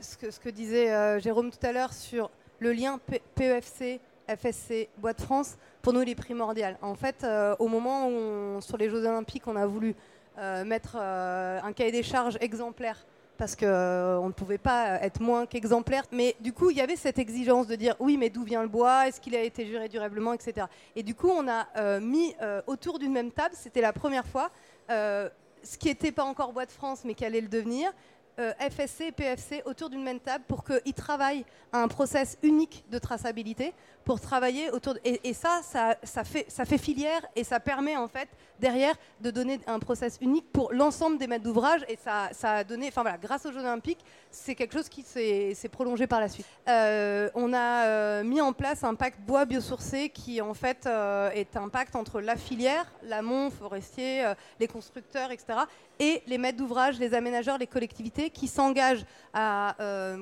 ce, 0.00 0.38
que, 0.38 0.48
disait 0.48 0.90
euh, 0.90 1.20
Jérôme 1.20 1.50
tout 1.50 1.66
à 1.66 1.72
l'heure 1.72 1.92
sur 1.92 2.30
le 2.60 2.72
lien 2.72 2.98
PEFC, 3.34 4.00
FSC, 4.26 4.88
Bois 4.96 5.12
de 5.12 5.20
France, 5.20 5.56
pour 5.82 5.92
nous, 5.92 6.00
il 6.00 6.08
est 6.08 6.14
primordial. 6.14 6.78
En 6.80 6.94
fait, 6.94 7.24
euh, 7.24 7.54
au 7.58 7.68
moment 7.68 8.08
où, 8.08 8.62
sur 8.62 8.78
les 8.78 8.88
Jeux 8.88 9.04
Olympiques, 9.04 9.46
on 9.46 9.56
a 9.56 9.66
voulu 9.66 9.94
mettre 10.64 10.96
un 10.96 11.72
cahier 11.74 11.92
des 11.92 12.02
charges 12.02 12.38
exemplaire 12.40 13.06
parce 13.36 13.56
qu'on 13.56 13.66
euh, 13.66 14.26
ne 14.26 14.32
pouvait 14.32 14.58
pas 14.58 15.00
être 15.02 15.20
moins 15.20 15.46
qu'exemplaire. 15.46 16.04
Mais 16.12 16.36
du 16.40 16.52
coup, 16.52 16.70
il 16.70 16.76
y 16.76 16.80
avait 16.80 16.96
cette 16.96 17.18
exigence 17.18 17.66
de 17.66 17.74
dire 17.74 17.96
oui, 17.98 18.16
mais 18.16 18.30
d'où 18.30 18.44
vient 18.44 18.62
le 18.62 18.68
bois? 18.68 19.08
Est-ce 19.08 19.20
qu'il 19.20 19.34
a 19.34 19.42
été 19.42 19.66
juré 19.66 19.88
durablement, 19.88 20.32
etc. 20.32 20.66
Et 20.94 21.02
du 21.02 21.14
coup, 21.14 21.28
on 21.28 21.48
a 21.48 21.66
euh, 21.76 22.00
mis 22.00 22.34
euh, 22.42 22.62
autour 22.66 22.98
d'une 22.98 23.12
même 23.12 23.32
table, 23.32 23.54
c'était 23.56 23.80
la 23.80 23.92
première 23.92 24.26
fois, 24.26 24.50
ce 24.88 25.78
qui 25.78 25.88
n'était 25.88 26.12
pas 26.12 26.24
encore 26.24 26.52
Bois 26.52 26.66
de 26.66 26.70
France, 26.70 27.00
mais 27.04 27.14
qui 27.14 27.24
allait 27.24 27.40
le 27.40 27.48
devenir, 27.48 27.90
FSC 28.36 29.12
PFC 29.12 29.62
autour 29.64 29.88
d'une 29.88 30.02
même 30.02 30.20
table 30.20 30.44
pour 30.46 30.64
qu'ils 30.64 30.92
travaillent 30.92 31.44
à 31.72 31.78
un 31.78 31.88
process 31.88 32.36
unique 32.42 32.84
de 32.90 32.98
traçabilité 32.98 33.72
pour 34.04 34.20
travailler 34.20 34.70
autour 34.70 34.94
de... 34.94 35.00
et, 35.04 35.34
ça, 35.34 35.60
ça, 35.62 36.24
fait, 36.24 36.46
ça 36.48 36.64
fait 36.64 36.78
filière 36.78 37.24
et 37.36 37.44
ça 37.44 37.60
permet 37.60 37.96
en 37.96 38.08
fait 38.08 38.28
derrière 38.58 38.94
de 39.20 39.30
donner 39.30 39.60
un 39.66 39.78
process 39.78 40.18
unique 40.20 40.50
pour 40.52 40.72
l'ensemble 40.72 41.18
des 41.18 41.26
maîtres 41.26 41.44
d'ouvrage 41.44 41.84
et 41.88 41.96
ça, 41.96 42.28
ça, 42.32 42.52
a 42.52 42.64
donné, 42.64 42.88
enfin 42.88 43.02
voilà, 43.02 43.18
grâce 43.18 43.46
aux 43.46 43.52
Jeux 43.52 43.60
Olympiques, 43.60 44.04
c'est 44.30 44.54
quelque 44.54 44.72
chose 44.72 44.88
qui 44.88 45.02
s'est 45.02 45.68
prolongé 45.70 46.06
par 46.06 46.20
la 46.20 46.28
suite. 46.28 46.46
Euh, 46.68 47.28
on 47.34 47.52
a 47.52 47.86
euh, 47.86 48.24
mis 48.24 48.40
en 48.40 48.52
place 48.52 48.84
un 48.84 48.94
pacte 48.94 49.20
bois 49.20 49.44
biosourcé 49.44 50.08
qui 50.08 50.40
en 50.40 50.54
fait 50.54 50.86
euh, 50.86 51.30
est 51.30 51.56
un 51.56 51.68
pacte 51.68 51.96
entre 51.96 52.20
la 52.20 52.36
filière, 52.36 52.92
l'amont 53.02 53.50
forestier, 53.50 54.24
les 54.60 54.66
constructeurs, 54.66 55.30
etc. 55.30 55.60
et 55.98 56.22
les 56.26 56.38
maîtres 56.38 56.58
d'ouvrage, 56.58 56.98
les 56.98 57.14
aménageurs, 57.14 57.58
les 57.58 57.66
collectivités 57.66 58.30
qui 58.30 58.48
s'engagent 58.48 59.04
à 59.32 59.76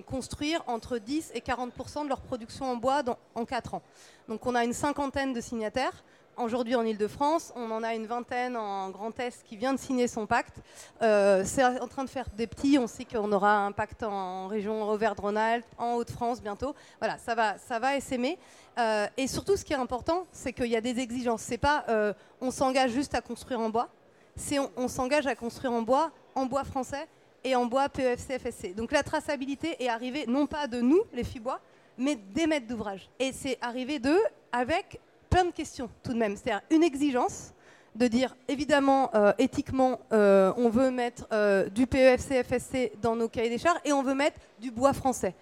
construire 0.07 0.63
entre 0.67 0.99
10 0.99 1.33
et 1.35 1.41
40% 1.41 2.05
de 2.05 2.09
leur 2.09 2.21
production 2.21 2.67
en 2.67 2.77
bois 2.77 3.03
en 3.35 3.45
4 3.73 3.75
ans. 3.75 3.83
Donc 4.29 4.47
on 4.47 4.55
a 4.55 4.65
une 4.65 4.73
cinquantaine 4.73 5.33
de 5.33 5.41
signataires. 5.41 6.05
Aujourd'hui 6.39 6.75
en 6.75 6.83
Ile-de-France, 6.83 7.53
on 7.57 7.71
en 7.71 7.83
a 7.83 7.95
une 7.95 8.07
vingtaine 8.07 8.57
en 8.57 8.89
Grand 8.89 9.19
Est 9.21 9.43
qui 9.45 9.55
vient 9.55 9.75
de 9.75 9.79
signer 9.79 10.09
son 10.09 10.27
pacte. 10.27 10.57
Euh, 11.03 11.43
c'est 11.45 11.63
en 11.63 11.89
train 11.89 12.05
de 12.05 12.09
faire 12.09 12.27
des 12.35 12.47
petits. 12.47 12.79
On 12.79 12.87
sait 12.87 13.05
qu'on 13.05 13.31
aura 13.33 13.59
un 13.67 13.73
pacte 13.73 14.03
en 14.03 14.49
région 14.49 14.89
Auvergne-Rhône-Alpes, 14.89 15.67
en 15.77 15.97
Haute-France 15.97 16.41
bientôt. 16.41 16.75
Voilà, 17.01 17.19
ça 17.19 17.35
va, 17.35 17.59
ça 17.59 17.79
va 17.79 17.97
essaimer. 17.97 18.39
Euh, 18.79 19.07
et 19.19 19.27
surtout, 19.27 19.57
ce 19.59 19.65
qui 19.65 19.75
est 19.75 19.77
important, 19.77 20.27
c'est 20.33 20.55
qu'il 20.55 20.69
y 20.69 20.77
a 20.77 20.81
des 20.81 20.99
exigences. 21.01 21.43
C'est 21.43 21.59
pas 21.59 21.85
euh, 21.91 22.15
on 22.41 22.51
s'engage 22.51 22.93
juste 22.93 23.15
à 23.15 23.21
construire 23.21 23.61
en 23.61 23.69
bois. 23.69 23.91
C'est 24.35 24.59
on, 24.59 24.71
on 24.79 24.89
s'engage 24.89 25.27
à 25.27 25.35
construire 25.35 25.73
en 25.73 25.83
bois, 25.83 26.13
en 26.35 26.47
bois 26.47 26.65
français 26.65 27.07
et 27.45 27.55
en 27.55 27.67
bois 27.67 27.91
PEFC, 27.91 28.39
FSC. 28.39 28.75
Donc 28.75 28.91
la 28.91 29.03
traçabilité 29.03 29.83
est 29.83 29.89
arrivée 29.89 30.25
non 30.27 30.47
pas 30.47 30.67
de 30.67 30.81
nous, 30.81 31.03
les 31.13 31.25
Fibois, 31.25 31.61
mais 31.99 32.17
des 32.17 32.47
maîtres 32.47 32.67
d'ouvrage. 32.67 33.09
Et 33.19 33.33
c'est 33.33 33.59
arrivé 33.61 33.99
d'eux 33.99 34.23
avec 34.53 35.01
plein 35.31 35.45
de 35.45 35.51
questions 35.51 35.89
tout 36.03 36.13
de 36.13 36.19
même. 36.19 36.37
C'est-à-dire 36.37 36.63
une 36.71 36.83
exigence 36.83 37.53
de 37.95 38.07
dire 38.07 38.35
évidemment 38.49 39.11
euh, 39.15 39.33
éthiquement 39.39 40.01
euh, 40.13 40.53
on 40.57 40.71
veut 40.71 40.91
mettre 40.91 41.27
euh, 41.33 41.69
du 41.69 41.87
PEFC 41.87 42.43
FSC 42.43 42.93
dans 43.03 43.17
nos 43.17 43.29
cahiers 43.29 43.51
des 43.51 43.59
charges 43.59 43.81
et 43.85 43.93
on 43.93 44.03
veut 44.03 44.15
mettre 44.15 44.39
du 44.61 44.71
bois 44.71 44.93
français. 44.93 45.35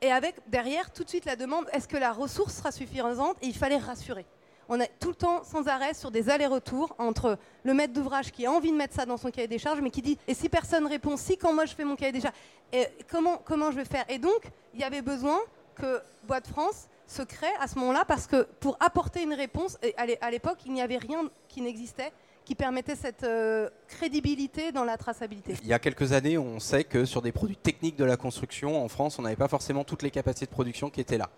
Et 0.00 0.10
avec 0.10 0.36
derrière 0.48 0.92
tout 0.92 1.04
de 1.04 1.08
suite 1.08 1.24
la 1.24 1.36
demande 1.36 1.66
est-ce 1.72 1.86
que 1.86 1.96
la 1.96 2.12
ressource 2.12 2.54
sera 2.54 2.72
suffisante? 2.72 3.36
Et 3.42 3.46
il 3.46 3.54
fallait 3.54 3.76
rassurer 3.76 4.26
on 4.68 4.80
est 4.80 4.90
tout 5.00 5.08
le 5.08 5.14
temps 5.14 5.42
sans 5.44 5.66
arrêt 5.68 5.94
sur 5.94 6.10
des 6.10 6.30
allers-retours 6.30 6.94
entre 6.98 7.38
le 7.64 7.74
maître 7.74 7.92
d'ouvrage 7.92 8.30
qui 8.32 8.46
a 8.46 8.52
envie 8.52 8.70
de 8.70 8.76
mettre 8.76 8.94
ça 8.94 9.06
dans 9.06 9.16
son 9.16 9.30
cahier 9.30 9.48
des 9.48 9.58
charges, 9.58 9.80
mais 9.80 9.90
qui 9.90 10.02
dit 10.02 10.18
et 10.26 10.34
si 10.34 10.48
personne 10.48 10.86
répond, 10.86 11.16
si 11.16 11.36
quand 11.36 11.52
moi 11.52 11.64
je 11.64 11.74
fais 11.74 11.84
mon 11.84 11.96
cahier 11.96 12.12
des 12.12 12.20
charges, 12.20 12.34
et 12.72 12.86
comment, 13.10 13.70
je 13.70 13.76
vais 13.76 13.84
faire? 13.84 14.04
Et 14.08 14.18
donc, 14.18 14.50
il 14.74 14.80
y 14.80 14.84
avait 14.84 15.02
besoin 15.02 15.38
que 15.74 16.00
Bois 16.24 16.40
de 16.40 16.46
France 16.46 16.88
se 17.06 17.22
crée 17.22 17.46
à 17.60 17.66
ce 17.66 17.78
moment-là, 17.78 18.04
parce 18.06 18.26
que 18.26 18.46
pour 18.60 18.76
apporter 18.80 19.22
une 19.22 19.32
réponse, 19.32 19.78
à 19.96 20.30
l'époque, 20.30 20.58
il 20.66 20.72
n'y 20.72 20.82
avait 20.82 20.98
rien 20.98 21.22
qui 21.48 21.62
n'existait 21.62 22.12
qui 22.48 22.54
permettait 22.54 22.96
cette 22.96 23.24
euh, 23.24 23.68
crédibilité 23.88 24.72
dans 24.72 24.84
la 24.84 24.96
traçabilité. 24.96 25.52
Il 25.60 25.68
y 25.68 25.74
a 25.74 25.78
quelques 25.78 26.12
années, 26.14 26.38
on 26.38 26.58
sait 26.60 26.82
que 26.82 27.04
sur 27.04 27.20
des 27.20 27.30
produits 27.30 27.58
techniques 27.58 27.96
de 27.96 28.06
la 28.06 28.16
construction, 28.16 28.82
en 28.82 28.88
France, 28.88 29.18
on 29.18 29.22
n'avait 29.22 29.36
pas 29.36 29.48
forcément 29.48 29.84
toutes 29.84 30.02
les 30.02 30.10
capacités 30.10 30.46
de 30.46 30.50
production 30.50 30.88
qui 30.88 31.02
étaient 31.02 31.18
là. 31.18 31.28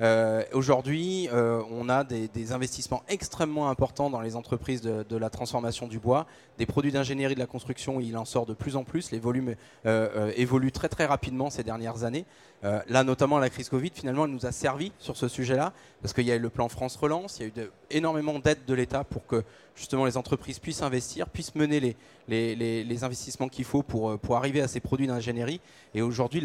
Euh, 0.00 0.42
aujourd'hui, 0.52 1.28
euh, 1.32 1.62
on 1.70 1.88
a 1.88 2.04
des, 2.04 2.52
investissements 2.52 3.02
extrêmement 3.08 3.70
importants 3.70 4.10
dans 4.10 4.20
les 4.20 4.36
entreprises 4.36 4.82
de, 4.82 5.16
la 5.16 5.30
transformation 5.30 5.86
du 5.86 5.98
bois, 5.98 6.26
des 6.58 6.66
produits 6.66 6.92
d'ingénierie 6.92 7.34
de 7.34 7.40
la 7.40 7.46
construction, 7.46 8.00
il 8.00 8.16
en 8.16 8.24
sort 8.24 8.46
de 8.46 8.54
plus 8.54 8.76
en 8.76 8.84
plus, 8.84 9.12
les 9.12 9.18
volumes 9.18 9.54
euh, 9.86 10.32
évoluent 10.36 10.72
très 10.72 10.88
très 10.88 11.06
rapidement 11.06 11.50
ces 11.50 11.62
dernières 11.62 12.04
années. 12.04 12.24
là, 12.62 13.04
notamment 13.04 13.38
la 13.38 13.50
crise 13.50 13.68
Covid, 13.68 13.90
finalement, 13.94 14.24
elle 14.24 14.30
nous 14.30 14.46
a 14.46 14.52
servi 14.52 14.90
sur 14.98 15.16
ce 15.16 15.28
sujet-là, 15.28 15.72
parce 16.00 16.14
qu'il 16.14 16.24
y 16.24 16.32
a 16.32 16.36
eu 16.36 16.40
le 16.40 16.50
plan 16.50 16.68
France 16.68 16.96
Relance, 16.96 17.38
il 17.38 17.42
y 17.42 17.60
a 17.60 17.64
eu 17.64 17.70
énormément 17.90 18.38
d'aides 18.38 18.64
de 18.66 18.74
l'État 18.74 19.04
pour 19.04 19.26
que 19.26 19.44
justement 19.76 20.06
les 20.06 20.16
entreprises 20.16 20.58
puissent 20.58 20.82
investir, 20.82 21.28
puissent 21.28 21.54
mener 21.54 21.96
les, 22.28 23.04
investissements 23.04 23.48
qu'il 23.48 23.66
faut 23.66 23.82
pour, 23.82 24.18
pour 24.18 24.36
arriver 24.36 24.62
à 24.62 24.68
ces 24.68 24.80
produits 24.80 25.06
d'ingénierie. 25.06 25.60
Et 25.94 26.00
aujourd'hui, 26.00 26.40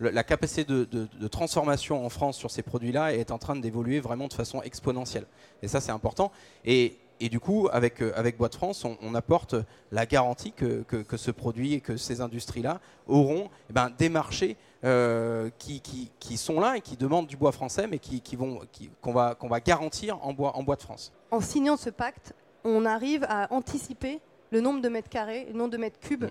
la 0.00 0.24
capacité 0.24 0.64
de, 0.64 1.28
transformation 1.28 2.04
en 2.04 2.08
France 2.08 2.36
sur 2.36 2.50
ces 2.50 2.62
produits-là 2.62 3.14
est 3.14 3.30
en 3.30 3.38
train 3.38 3.56
d'évoluer 3.56 4.00
vraiment 4.00 4.28
de 4.28 4.32
façon 4.32 4.62
exponentielle. 4.62 5.26
Et 5.62 5.68
ça, 5.68 5.80
c'est 5.80 5.92
important. 5.92 6.32
Et, 6.64 6.96
du 7.20 7.38
coup, 7.38 7.68
avec, 7.70 8.00
avec 8.00 8.38
Bois 8.38 8.48
de 8.48 8.54
France, 8.54 8.84
on, 8.84 9.14
apporte 9.14 9.54
la 9.92 10.06
garantie 10.06 10.52
que, 10.52 10.82
que, 10.82 11.16
ce 11.18 11.30
produit 11.30 11.74
et 11.74 11.80
que 11.80 11.98
ces 11.98 12.22
industries-là 12.22 12.80
auront 13.06 13.50
eh 13.68 13.72
ben, 13.74 13.90
des 13.98 14.08
marchés 14.08 14.56
euh, 14.84 15.50
qui, 15.58 15.82
qui, 16.18 16.36
sont 16.38 16.60
là 16.60 16.78
et 16.78 16.80
qui 16.80 16.96
demandent 16.96 17.26
du 17.26 17.36
bois 17.36 17.52
français, 17.52 17.86
mais 17.86 17.98
qui, 17.98 18.22
qui 18.22 18.36
vont, 18.36 18.60
qu'on 19.02 19.12
va, 19.12 19.34
qu'on 19.34 19.48
va 19.48 19.60
garantir 19.60 20.18
en 20.24 20.32
bois, 20.32 20.56
en 20.56 20.62
bois 20.62 20.76
de 20.76 20.82
France. 20.82 21.12
En 21.30 21.42
signant 21.42 21.76
ce 21.76 21.90
pacte, 21.90 22.32
on 22.64 22.86
arrive 22.86 23.26
à 23.28 23.52
anticiper 23.52 24.20
le 24.50 24.62
nombre 24.62 24.80
de 24.80 24.88
mètres 24.88 25.10
carrés, 25.10 25.46
le 25.52 25.58
nombre 25.58 25.70
de 25.70 25.76
mètres 25.76 26.00
cubes 26.00 26.26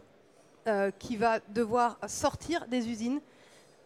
euh, 0.67 0.91
qui 0.97 1.15
va 1.15 1.39
devoir 1.53 1.97
sortir 2.07 2.65
des 2.67 2.89
usines 2.89 3.21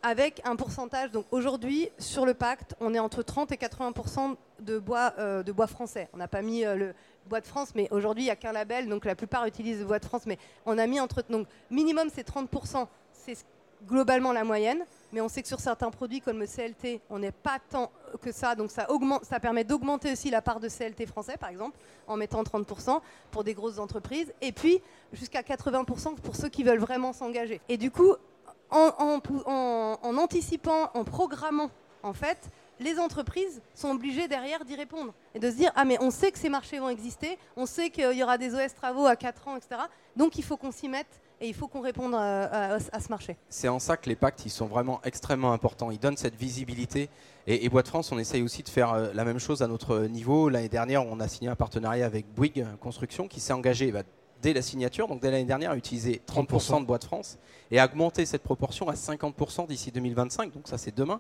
avec 0.03 0.41
un 0.45 0.55
pourcentage. 0.55 1.11
Donc 1.11 1.25
aujourd'hui, 1.31 1.89
sur 1.97 2.25
le 2.25 2.33
pacte, 2.33 2.75
on 2.79 2.93
est 2.93 2.99
entre 2.99 3.23
30 3.23 3.51
et 3.51 3.57
80 3.57 4.35
de 4.59 4.77
bois, 4.77 5.13
euh, 5.17 5.41
de 5.41 5.51
bois 5.51 5.67
français. 5.67 6.09
On 6.13 6.17
n'a 6.17 6.27
pas 6.27 6.41
mis 6.41 6.65
euh, 6.65 6.75
le 6.75 6.93
bois 7.27 7.41
de 7.41 7.47
France, 7.47 7.69
mais 7.73 7.87
aujourd'hui, 7.89 8.23
il 8.23 8.27
n'y 8.27 8.31
a 8.31 8.35
qu'un 8.35 8.51
label, 8.51 8.87
donc 8.87 9.05
la 9.05 9.15
plupart 9.15 9.45
utilisent 9.45 9.79
le 9.79 9.85
bois 9.85 9.99
de 9.99 10.05
France. 10.05 10.23
Mais 10.25 10.37
on 10.65 10.77
a 10.77 10.85
mis 10.85 10.99
entre. 10.99 11.23
Donc 11.29 11.47
minimum, 11.71 12.09
c'est 12.13 12.27
30% 12.27 12.87
c'est 13.25 13.45
globalement 13.87 14.31
la 14.31 14.43
moyenne. 14.43 14.85
mais 15.11 15.21
on 15.21 15.27
sait 15.27 15.41
que 15.41 15.47
sur 15.47 15.59
certains 15.59 15.91
produits 15.91 16.21
comme 16.21 16.39
le 16.39 16.47
CLT, 16.47 17.01
on 17.09 17.19
n'est 17.19 17.31
pas 17.31 17.59
tant 17.69 17.91
que 18.21 18.31
ça, 18.31 18.55
donc 18.55 18.71
ça, 18.71 18.89
augmente, 18.89 19.25
ça 19.25 19.39
permet 19.39 19.63
d'augmenter 19.63 20.11
aussi 20.11 20.29
la 20.29 20.41
part 20.41 20.59
de 20.59 20.69
CLT 20.69 21.05
français, 21.05 21.37
par 21.37 21.49
exemple, 21.49 21.77
en 22.07 22.17
mettant 22.17 22.41
30% 22.41 22.99
pour 23.29 23.43
des 23.43 23.53
grosses 23.53 23.77
entreprises, 23.77 24.33
et 24.41 24.51
puis 24.51 24.81
jusqu'à 25.11 25.41
80% 25.41 26.15
pour 26.15 26.35
ceux 26.35 26.49
qui 26.49 26.63
veulent 26.63 26.79
vraiment 26.79 27.13
s'engager. 27.13 27.61
Et 27.69 27.77
du 27.77 27.91
coup, 27.91 28.15
en, 28.73 30.17
anticipant, 30.17 30.89
en 30.93 31.03
programmant, 31.03 31.69
en 32.01 32.13
fait, 32.13 32.49
les 32.79 32.99
entreprises 32.99 33.61
sont 33.75 33.91
obligées 33.91 34.27
derrière 34.27 34.65
d'y 34.65 34.75
répondre 34.75 35.13
et 35.35 35.39
de 35.39 35.49
se 35.49 35.55
dire 35.55 35.71
ah 35.75 35.85
mais 35.85 35.97
on 36.01 36.11
sait 36.11 36.31
que 36.31 36.39
ces 36.39 36.49
marchés 36.49 36.79
vont 36.79 36.89
exister, 36.89 37.37
on 37.55 37.65
sait 37.65 37.89
qu'il 37.89 38.13
y 38.13 38.23
aura 38.23 38.37
des 38.37 38.53
OS 38.53 38.73
travaux 38.73 39.05
à 39.05 39.15
4 39.15 39.47
ans, 39.47 39.55
etc. 39.55 39.81
Donc 40.15 40.37
il 40.37 40.43
faut 40.43 40.57
qu'on 40.57 40.71
s'y 40.71 40.89
mette 40.89 41.21
et 41.39 41.47
il 41.47 41.53
faut 41.53 41.67
qu'on 41.67 41.81
réponde 41.81 42.15
à, 42.15 42.79
ce 42.79 43.09
marché. 43.09 43.37
C'est 43.49 43.67
en 43.67 43.79
ça 43.79 43.95
que 43.97 44.09
les 44.09 44.15
pactes 44.15 44.45
ils 44.45 44.49
sont 44.49 44.65
vraiment 44.65 45.01
extrêmement 45.03 45.53
importants. 45.53 45.91
Ils 45.91 45.99
donnent 45.99 46.17
cette 46.17 46.35
visibilité. 46.35 47.09
Et, 47.47 47.67
Bois 47.69 47.83
de 47.83 47.87
France, 47.87 48.11
on 48.11 48.17
essaye 48.17 48.41
aussi 48.41 48.63
de 48.63 48.69
faire 48.69 48.93
euh, 48.93 49.11
la 49.13 49.25
même 49.25 49.39
chose 49.39 49.61
à 49.61 49.67
notre 49.67 49.99
niveau. 50.05 50.47
L'année 50.47 50.69
dernière, 50.69 51.05
on 51.05 51.19
a 51.19 51.27
signé 51.27 51.49
un 51.49 51.55
partenariat 51.55 52.05
avec 52.05 52.25
Bouygues 52.33 52.65
Construction 52.79 53.27
qui 53.27 53.41
s'est 53.41 53.51
engagé 53.51 53.91
bah, 53.91 54.03
dès 54.43 54.53
la 54.53 54.61
signature, 54.61 55.07
donc 55.07 55.21
dès 55.21 55.31
l'année 55.31 55.45
dernière, 55.45 55.71
à 55.71 55.77
utiliser 55.77 56.21
30%, 56.27 56.81
de 56.81 56.85
Bois 56.85 56.99
de 56.99 57.05
France 57.05 57.39
et 57.71 57.79
à 57.79 57.85
augmenter 57.85 58.25
cette 58.25 58.43
proportion 58.43 58.89
à 58.89 58.93
50% 58.93 59.67
d'ici 59.67 59.91
2025. 59.91 60.53
Donc 60.53 60.67
ça, 60.67 60.77
c'est 60.77 60.95
demain. 60.95 61.19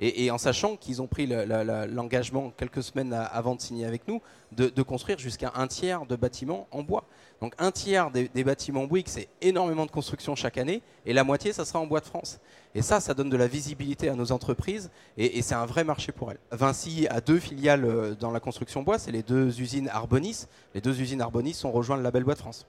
Et, 0.00 0.32
en 0.32 0.38
sachant 0.38 0.74
qu'ils 0.76 1.00
ont 1.00 1.06
pris 1.06 1.28
l'engagement 1.28 2.52
quelques 2.56 2.82
semaines 2.82 3.12
avant 3.12 3.54
de 3.54 3.60
signer 3.60 3.86
avec 3.86 4.08
nous 4.08 4.20
de, 4.50 4.82
construire 4.82 5.20
jusqu'à 5.20 5.52
un 5.54 5.68
tiers 5.68 6.04
de 6.06 6.16
bâtiments 6.16 6.66
en 6.72 6.82
bois. 6.82 7.04
Donc 7.40 7.54
un 7.58 7.70
tiers 7.70 8.10
des, 8.10 8.44
bâtiments 8.44 8.84
Bouygues, 8.84 9.08
c'est 9.08 9.28
énormément 9.40 9.86
de 9.86 9.90
construction 9.90 10.34
chaque 10.34 10.58
année, 10.58 10.82
et 11.04 11.12
la 11.12 11.24
moitié, 11.24 11.52
ça 11.52 11.64
sera 11.64 11.78
en 11.78 11.86
bois 11.86 12.00
de 12.00 12.06
France. 12.06 12.40
Et 12.74 12.82
ça, 12.82 13.00
ça 13.00 13.14
donne 13.14 13.30
de 13.30 13.36
la 13.36 13.46
visibilité 13.46 14.08
à 14.08 14.14
nos 14.14 14.32
entreprises, 14.32 14.90
et, 15.16 15.42
c'est 15.42 15.54
un 15.54 15.66
vrai 15.66 15.84
marché 15.84 16.12
pour 16.12 16.30
elles. 16.30 16.38
Vinci 16.52 17.06
a 17.08 17.20
deux 17.20 17.38
filiales 17.38 17.84
euh, 17.84 18.14
dans 18.14 18.30
la 18.30 18.40
construction 18.40 18.82
bois, 18.82 18.98
c'est 18.98 19.12
les 19.12 19.22
deux 19.22 19.60
usines 19.60 19.88
Arbonis. 19.88 20.46
Les 20.74 20.80
deux 20.80 21.00
usines 21.00 21.20
Arbonis 21.20 21.60
ont 21.64 21.72
rejoint 21.72 21.96
le 21.96 22.02
label 22.02 22.24
Bois 22.24 22.34
de 22.34 22.40
France. 22.40 22.66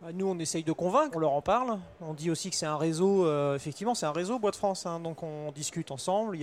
Bah, 0.00 0.08
nous, 0.12 0.26
on 0.26 0.38
essaye 0.38 0.62
de 0.62 0.72
convaincre, 0.72 1.16
on 1.16 1.20
leur 1.20 1.32
en 1.32 1.42
parle. 1.42 1.78
On 2.00 2.14
dit 2.14 2.30
aussi 2.30 2.50
que 2.50 2.56
c'est 2.56 2.66
un 2.66 2.76
réseau, 2.76 3.26
euh, 3.26 3.56
effectivement, 3.56 3.94
c'est 3.94 4.06
un 4.06 4.12
réseau 4.12 4.38
Bois 4.38 4.50
de 4.50 4.56
France. 4.56 4.86
Hein. 4.86 5.00
donc 5.00 5.22
on 5.22 5.52
discute 5.52 5.90
ensemble. 5.90 6.38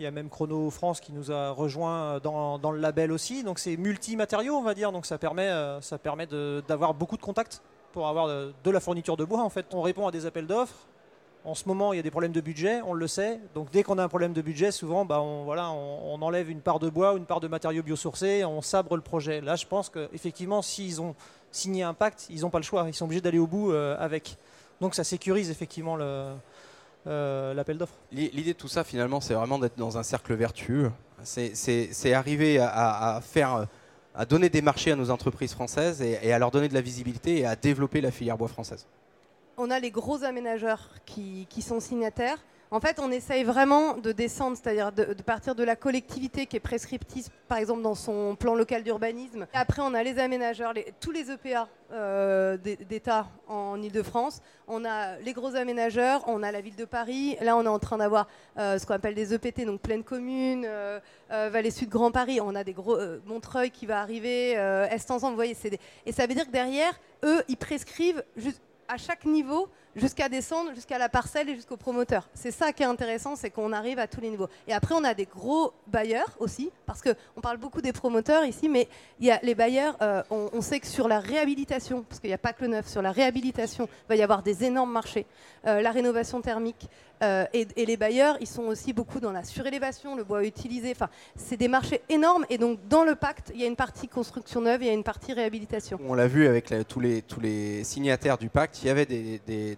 Il 0.00 0.04
y 0.04 0.06
a 0.06 0.10
même 0.10 0.30
Chrono 0.30 0.70
France 0.70 0.98
qui 0.98 1.12
nous 1.12 1.30
a 1.30 1.50
rejoint 1.50 2.20
dans, 2.20 2.58
dans 2.58 2.70
le 2.70 2.80
label 2.80 3.12
aussi. 3.12 3.44
Donc 3.44 3.58
c'est 3.58 3.76
multi-matériaux, 3.76 4.54
on 4.54 4.62
va 4.62 4.72
dire. 4.72 4.92
Donc 4.92 5.04
ça 5.04 5.18
permet, 5.18 5.48
euh, 5.48 5.80
ça 5.82 5.98
permet 5.98 6.26
d'avoir 6.26 6.94
beaucoup 6.94 7.18
de 7.18 7.22
contacts 7.22 7.60
pour 7.92 8.08
avoir 8.08 8.26
de, 8.26 8.54
de, 8.64 8.70
la 8.70 8.80
fourniture 8.80 9.18
de 9.18 9.24
bois. 9.24 9.42
En 9.42 9.50
fait, 9.50 9.66
on 9.74 9.82
répond 9.82 10.08
à 10.08 10.10
des 10.10 10.24
appels 10.24 10.46
d'offres. 10.46 10.86
En 11.44 11.54
ce 11.54 11.68
moment, 11.68 11.92
il 11.92 11.96
y 11.96 12.00
a 12.00 12.02
des 12.02 12.10
problèmes 12.10 12.32
de 12.32 12.40
budget, 12.40 12.80
on 12.82 12.94
le 12.94 13.06
sait. 13.06 13.40
Donc 13.54 13.70
dès 13.70 13.82
qu'on 13.82 13.98
a 13.98 14.02
un 14.02 14.08
problème 14.08 14.32
de 14.32 14.40
budget, 14.40 14.70
souvent, 14.72 15.04
bah, 15.04 15.20
on, 15.20 15.44
voilà, 15.44 15.70
on, 15.70 16.20
enlève 16.22 16.50
une 16.50 16.60
part 16.60 16.78
de 16.78 16.88
bois 16.88 17.12
ou 17.12 17.18
une 17.18 17.26
part 17.26 17.40
de 17.40 17.48
matériaux 17.48 17.82
biosourcés, 17.82 18.44
on 18.46 18.62
sabre 18.62 18.96
le 18.96 19.02
projet. 19.02 19.42
Là, 19.42 19.56
je 19.56 19.66
pense 19.66 19.90
qu'effectivement, 19.90 20.62
s'ils 20.62 21.02
ont 21.02 21.14
signé 21.50 21.82
un 21.82 21.94
pacte, 21.94 22.26
ils 22.30 22.40
n'ont 22.40 22.50
pas 22.50 22.58
le 22.58 22.64
choix. 22.64 22.84
Ils 22.88 22.94
sont 22.94 23.04
obligés 23.04 23.20
d'aller 23.20 23.38
au 23.38 23.46
bout 23.46 23.72
euh, 23.72 23.96
avec. 23.98 24.36
Donc 24.80 24.94
ça 24.94 25.04
sécurise 25.04 25.50
effectivement 25.50 25.96
euh, 27.06 27.54
l'appel 27.54 27.78
d'offres. 27.78 27.98
L'idée 28.12 28.52
de 28.52 28.58
tout 28.58 28.68
ça, 28.68 28.84
finalement, 28.84 29.20
c'est 29.20 29.34
vraiment 29.34 29.58
d'être 29.58 29.78
dans 29.78 29.98
un 29.98 30.02
cercle 30.02 30.34
vertueux. 30.34 30.90
C'est 31.22 32.12
arriver 32.12 32.58
à, 32.58 33.20
faire, 33.22 33.66
à 34.14 34.24
donner 34.24 34.48
des 34.48 34.62
marchés 34.62 34.92
à 34.92 34.96
nos 34.96 35.10
entreprises 35.10 35.52
françaises 35.52 36.00
et, 36.02 36.18
et 36.22 36.32
à 36.32 36.38
leur 36.38 36.50
donner 36.50 36.68
de 36.68 36.74
la 36.74 36.80
visibilité 36.80 37.40
et 37.40 37.46
à 37.46 37.56
développer 37.56 38.00
la 38.00 38.10
filière 38.10 38.38
bois 38.38 38.48
française 38.48 38.86
on 39.60 39.70
a 39.70 39.78
les 39.78 39.90
gros 39.90 40.24
aménageurs 40.24 40.88
qui, 41.04 41.46
sont 41.60 41.80
signataires. 41.80 42.38
En 42.72 42.78
fait, 42.78 43.00
on 43.00 43.10
essaye 43.10 43.42
vraiment 43.42 43.96
de 43.96 44.12
descendre, 44.12 44.56
c'est-à-dire 44.56 44.92
de, 44.92 45.04
partir 45.22 45.56
de 45.56 45.64
la 45.64 45.74
collectivité 45.74 46.46
qui 46.46 46.56
est 46.56 46.60
prescriptive, 46.60 47.28
par 47.48 47.58
exemple 47.58 47.82
dans 47.82 47.96
son 47.96 48.36
plan 48.36 48.54
local 48.54 48.84
d'urbanisme. 48.84 49.48
Après, 49.52 49.82
on 49.82 49.92
a 49.92 50.04
les 50.04 50.20
aménageurs, 50.20 50.72
tous 51.00 51.10
les 51.10 51.32
EPA 51.32 51.66
euh, 51.90 52.56
d'État 52.56 53.26
en 53.48 53.82
Ile-de-France. 53.82 54.40
On 54.68 54.84
a 54.84 55.16
les 55.16 55.32
gros 55.32 55.56
aménageurs, 55.56 56.22
on 56.28 56.44
a 56.44 56.52
la 56.52 56.60
ville 56.60 56.76
de 56.76 56.84
Paris. 56.84 57.36
Là, 57.40 57.56
on 57.56 57.64
est 57.64 57.68
en 57.68 57.80
train 57.80 57.98
d'avoir 57.98 58.28
euh, 58.56 58.78
ce 58.78 58.86
qu'on 58.86 58.94
appelle 58.94 59.16
des 59.16 59.34
EPT, 59.34 59.64
donc 59.66 59.80
pleine 59.80 60.04
commune, 60.04 60.64
euh, 60.64 61.00
Vallée 61.28 61.72
Sud, 61.72 61.88
Grand 61.88 62.12
Paris. 62.12 62.40
On 62.40 62.54
a 62.54 62.62
des 62.62 62.72
gros 62.72 62.96
Montreuil 63.26 63.72
qui 63.72 63.86
va 63.86 64.00
arriver, 64.00 64.52
Est 64.52 65.10
ensemble. 65.10 65.32
Vous 65.32 65.36
voyez, 65.36 65.56
et 66.06 66.12
ça 66.12 66.26
veut 66.28 66.34
dire 66.34 66.46
que 66.46 66.52
derrière, 66.52 66.92
eux, 67.24 67.42
ils 67.48 67.56
prescrivent 67.56 68.22
juste 68.36 68.62
à 68.86 68.96
chaque 68.96 69.24
niveau 69.24 69.68
jusqu'à 69.96 70.28
descendre 70.28 70.74
jusqu'à 70.74 70.98
la 70.98 71.08
parcelle 71.08 71.48
et 71.48 71.54
jusqu'au 71.54 71.76
promoteur. 71.76 72.28
C'est 72.34 72.50
ça 72.50 72.72
qui 72.72 72.82
est 72.82 72.86
intéressant, 72.86 73.36
c'est 73.36 73.50
qu'on 73.50 73.72
arrive 73.72 73.98
à 73.98 74.06
tous 74.06 74.20
les 74.20 74.30
niveaux. 74.30 74.48
Et 74.68 74.72
après, 74.72 74.94
on 74.94 75.04
a 75.04 75.14
des 75.14 75.26
gros 75.26 75.72
bailleurs 75.86 76.36
aussi, 76.38 76.70
parce 76.86 77.02
qu'on 77.02 77.40
parle 77.40 77.58
beaucoup 77.58 77.80
des 77.80 77.92
promoteurs 77.92 78.44
ici, 78.44 78.68
mais 78.68 78.88
y 79.20 79.30
a 79.30 79.40
les 79.42 79.54
bailleurs, 79.54 79.96
euh, 80.02 80.22
on, 80.30 80.60
sait 80.60 80.80
que 80.80 80.86
sur 80.86 81.08
la 81.08 81.20
réhabilitation, 81.20 82.04
parce 82.08 82.20
qu'il 82.20 82.28
n'y 82.28 82.34
a 82.34 82.38
pas 82.38 82.52
que 82.52 82.62
le 82.62 82.68
neuf, 82.68 82.88
sur 82.88 83.02
la 83.02 83.12
réhabilitation, 83.12 83.88
il 84.06 84.08
va 84.08 84.16
y 84.16 84.22
avoir 84.22 84.42
des 84.42 84.64
énormes 84.64 84.92
marchés. 84.92 85.26
Euh, 85.66 85.80
la 85.80 85.90
rénovation 85.90 86.40
thermique, 86.40 86.88
euh, 87.22 87.44
et, 87.52 87.66
les 87.84 87.96
bailleurs, 87.98 88.38
ils 88.40 88.46
sont 88.46 88.62
aussi 88.62 88.92
beaucoup 88.92 89.20
dans 89.20 89.32
la 89.32 89.44
surélévation, 89.44 90.16
le 90.16 90.24
bois 90.24 90.44
utilisé. 90.44 90.92
Enfin, 90.92 91.10
c'est 91.36 91.58
des 91.58 91.68
marchés 91.68 92.00
énormes. 92.08 92.46
Et 92.48 92.56
donc, 92.56 92.78
dans 92.88 93.04
le 93.04 93.14
pacte, 93.14 93.52
il 93.54 93.60
y 93.60 93.64
a 93.64 93.66
une 93.66 93.76
partie 93.76 94.08
construction 94.08 94.62
neuve, 94.62 94.82
il 94.82 94.86
y 94.86 94.90
a 94.90 94.94
une 94.94 95.04
partie 95.04 95.34
réhabilitation. 95.34 95.98
On 96.08 96.14
l'a 96.14 96.26
vu 96.26 96.46
avec 96.46 96.72
tous, 96.88 97.00
les, 97.00 97.20
tous 97.20 97.40
les 97.40 97.84
signataires 97.84 98.38
du 98.38 98.48
pacte, 98.48 98.82
il 98.82 98.86
y 98.86 98.90
avait 98.90 99.06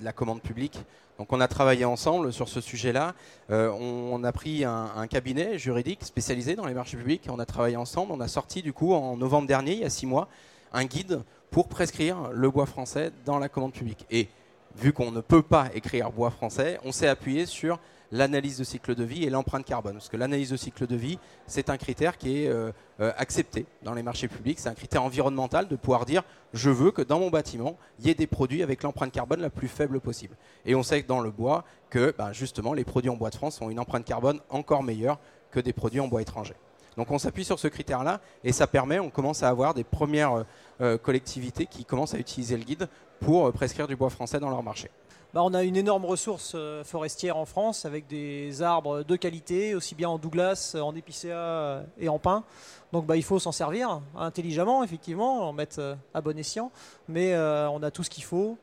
de 0.03 0.05
la 0.05 0.13
commande 0.13 0.43
publique. 0.43 0.85
Donc, 1.19 1.33
on 1.33 1.41
a 1.41 1.49
travaillé 1.49 1.85
ensemble 1.85 2.33
sur 2.33 2.49
ce 2.49 2.61
sujet-là. 2.61 3.15
Euh, 3.51 3.71
on, 3.71 4.23
a 4.25 4.33
pris 4.33 4.65
un, 4.65 5.07
cabinet 5.09 5.59
juridique 5.59 6.03
spécialisé 6.03 6.57
dans 6.57 6.67
les 6.67 6.75
marchés 6.75 6.97
publics. 6.97 7.29
On 7.31 7.39
a 7.39 7.47
travaillé 7.47 7.77
ensemble. 7.77 8.13
On 8.13 8.21
a 8.21 8.29
sorti, 8.29 8.63
du 8.63 8.73
coup, 8.73 8.93
en 8.93 9.17
novembre 9.17 9.47
dernier, 9.47 9.73
il 9.73 9.79
y 9.81 9.85
a 9.85 9.91
six 9.91 10.07
mois, 10.07 10.29
un 10.73 10.85
guide 10.85 11.23
pour 11.51 11.69
prescrire 11.69 12.31
le 12.33 12.51
bois 12.51 12.67
français 12.67 13.13
dans 13.25 13.39
la 13.39 13.49
commande 13.49 13.73
publique. 13.73 14.05
Et 14.11 14.29
vu 14.77 14.93
qu'on 14.93 15.13
ne 15.13 15.21
peut 15.21 15.43
pas 15.43 15.69
écrire 15.75 16.11
bois 16.11 16.31
français, 16.31 16.81
on 16.85 16.93
s'est 16.93 17.09
appuyé 17.09 17.47
sur 17.47 17.79
l'analyse 18.13 18.59
de 18.59 18.65
cycle 18.65 18.95
de 18.95 19.03
vie 19.03 19.25
et 19.25 19.31
l'empreinte 19.31 19.65
carbone. 19.65 19.95
Parce 19.95 20.09
que 20.09 20.17
l'analyse 20.17 20.51
de 20.51 20.57
cycle 20.57 20.87
de 20.87 20.95
vie, 20.95 21.19
c'est 21.47 21.71
un 21.71 21.79
critère 21.79 22.19
qui 22.19 22.45
est 22.45 22.49
euh, 22.49 22.71
euh, 23.01 23.11
accepté 23.17 23.67
dans 23.83 23.95
les 23.95 24.03
marchés 24.03 24.29
publics. 24.29 24.61
C'est 24.61 24.69
un 24.69 24.75
critère 24.75 25.03
environnemental 25.03 25.67
de 25.67 25.77
pouvoir 25.77 26.05
dire 26.05 26.23
je 26.53 26.71
veux 26.71 26.91
que 26.93 27.03
dans 27.03 27.19
mon 27.19 27.31
bâtiment, 27.31 27.77
il 27.99 28.07
y 28.07 28.11
ait 28.11 28.15
des 28.15 28.27
produits 28.27 28.63
avec 28.63 28.83
l'empreinte 28.83 29.11
carbone 29.11 29.41
la 29.41 29.51
plus 29.51 29.69
faible 29.69 29.99
possible. 29.99 30.37
Et 30.67 30.75
on 30.75 30.83
sait 30.83 31.03
que 31.03 31.09
dans 31.09 31.21
le 31.21 31.31
bois, 31.31 31.65
que 31.91 32.15
ben, 32.17 32.33
justement, 32.33 32.75
les 32.75 32.85
produits 32.85 33.11
en 33.11 33.17
bois 33.17 33.31
de 33.31 33.35
France 33.35 33.61
ont 33.63 33.71
une 33.71 33.81
empreinte 33.81 34.05
carbone 34.05 34.41
encore 34.51 34.83
meilleure 34.83 35.19
que 35.51 35.61
des 35.61 35.73
produits 35.73 36.01
en 36.01 36.09
bois 36.09 36.21
étranger. 36.21 36.55
Donc 36.99 37.11
on 37.11 37.19
s'appuie 37.19 37.45
sur 37.45 37.59
ce 37.59 37.69
critère-là 37.69 38.21
et 38.45 38.53
ça 38.53 38.67
permet, 38.67 38.99
on 38.99 39.09
commence 39.09 39.43
à 39.43 39.49
avoir 39.49 39.73
des 39.73 39.85
premières 39.85 40.45
euh, 40.83 40.99
collectivités 40.99 41.65
qui 41.65 41.87
commencent 41.87 42.13
à 42.13 42.19
utiliser 42.19 42.59
le 42.59 42.65
guide 42.65 42.87
pour 43.19 43.51
prescrire 43.53 43.87
du 43.87 43.97
bois 43.97 44.11
français 44.11 44.39
dans 44.39 44.51
leur 44.51 44.63
marché. 44.63 44.91
Bah, 45.35 45.43
on 45.43 45.55
a 45.55 45.63
une 45.63 45.77
énorme 45.77 46.05
ressource 46.05 46.53
euh, 46.55 46.85
forestière 46.85 47.39
en 47.39 47.47
France 47.47 47.87
avec 47.87 48.07
des 48.07 48.61
arbres 48.61 49.03
de 49.03 49.17
qualité, 49.17 49.75
aussi 49.75 49.95
bien 49.95 50.11
en 50.11 50.19
Douglas, 50.19 50.77
en 50.79 50.95
épicéa 50.95 51.85
et 51.99 52.09
en 52.09 52.19
pin. 52.19 52.45
Donc 52.93 53.07
bah, 53.07 53.17
il 53.17 53.23
faut 53.25 53.39
s'en 53.39 53.53
servir 53.53 54.03
intelligemment, 54.15 54.85
effectivement, 54.85 55.49
en 55.49 55.53
mettre 55.53 55.97
à 56.13 56.21
bon 56.21 56.39
escient. 56.39 56.71
Mais 57.09 57.35
on 57.37 57.83
a 57.83 57.91
tout 57.91 58.03
ce 58.03 58.11
qu'il 58.11 58.25
faut. 58.25 58.59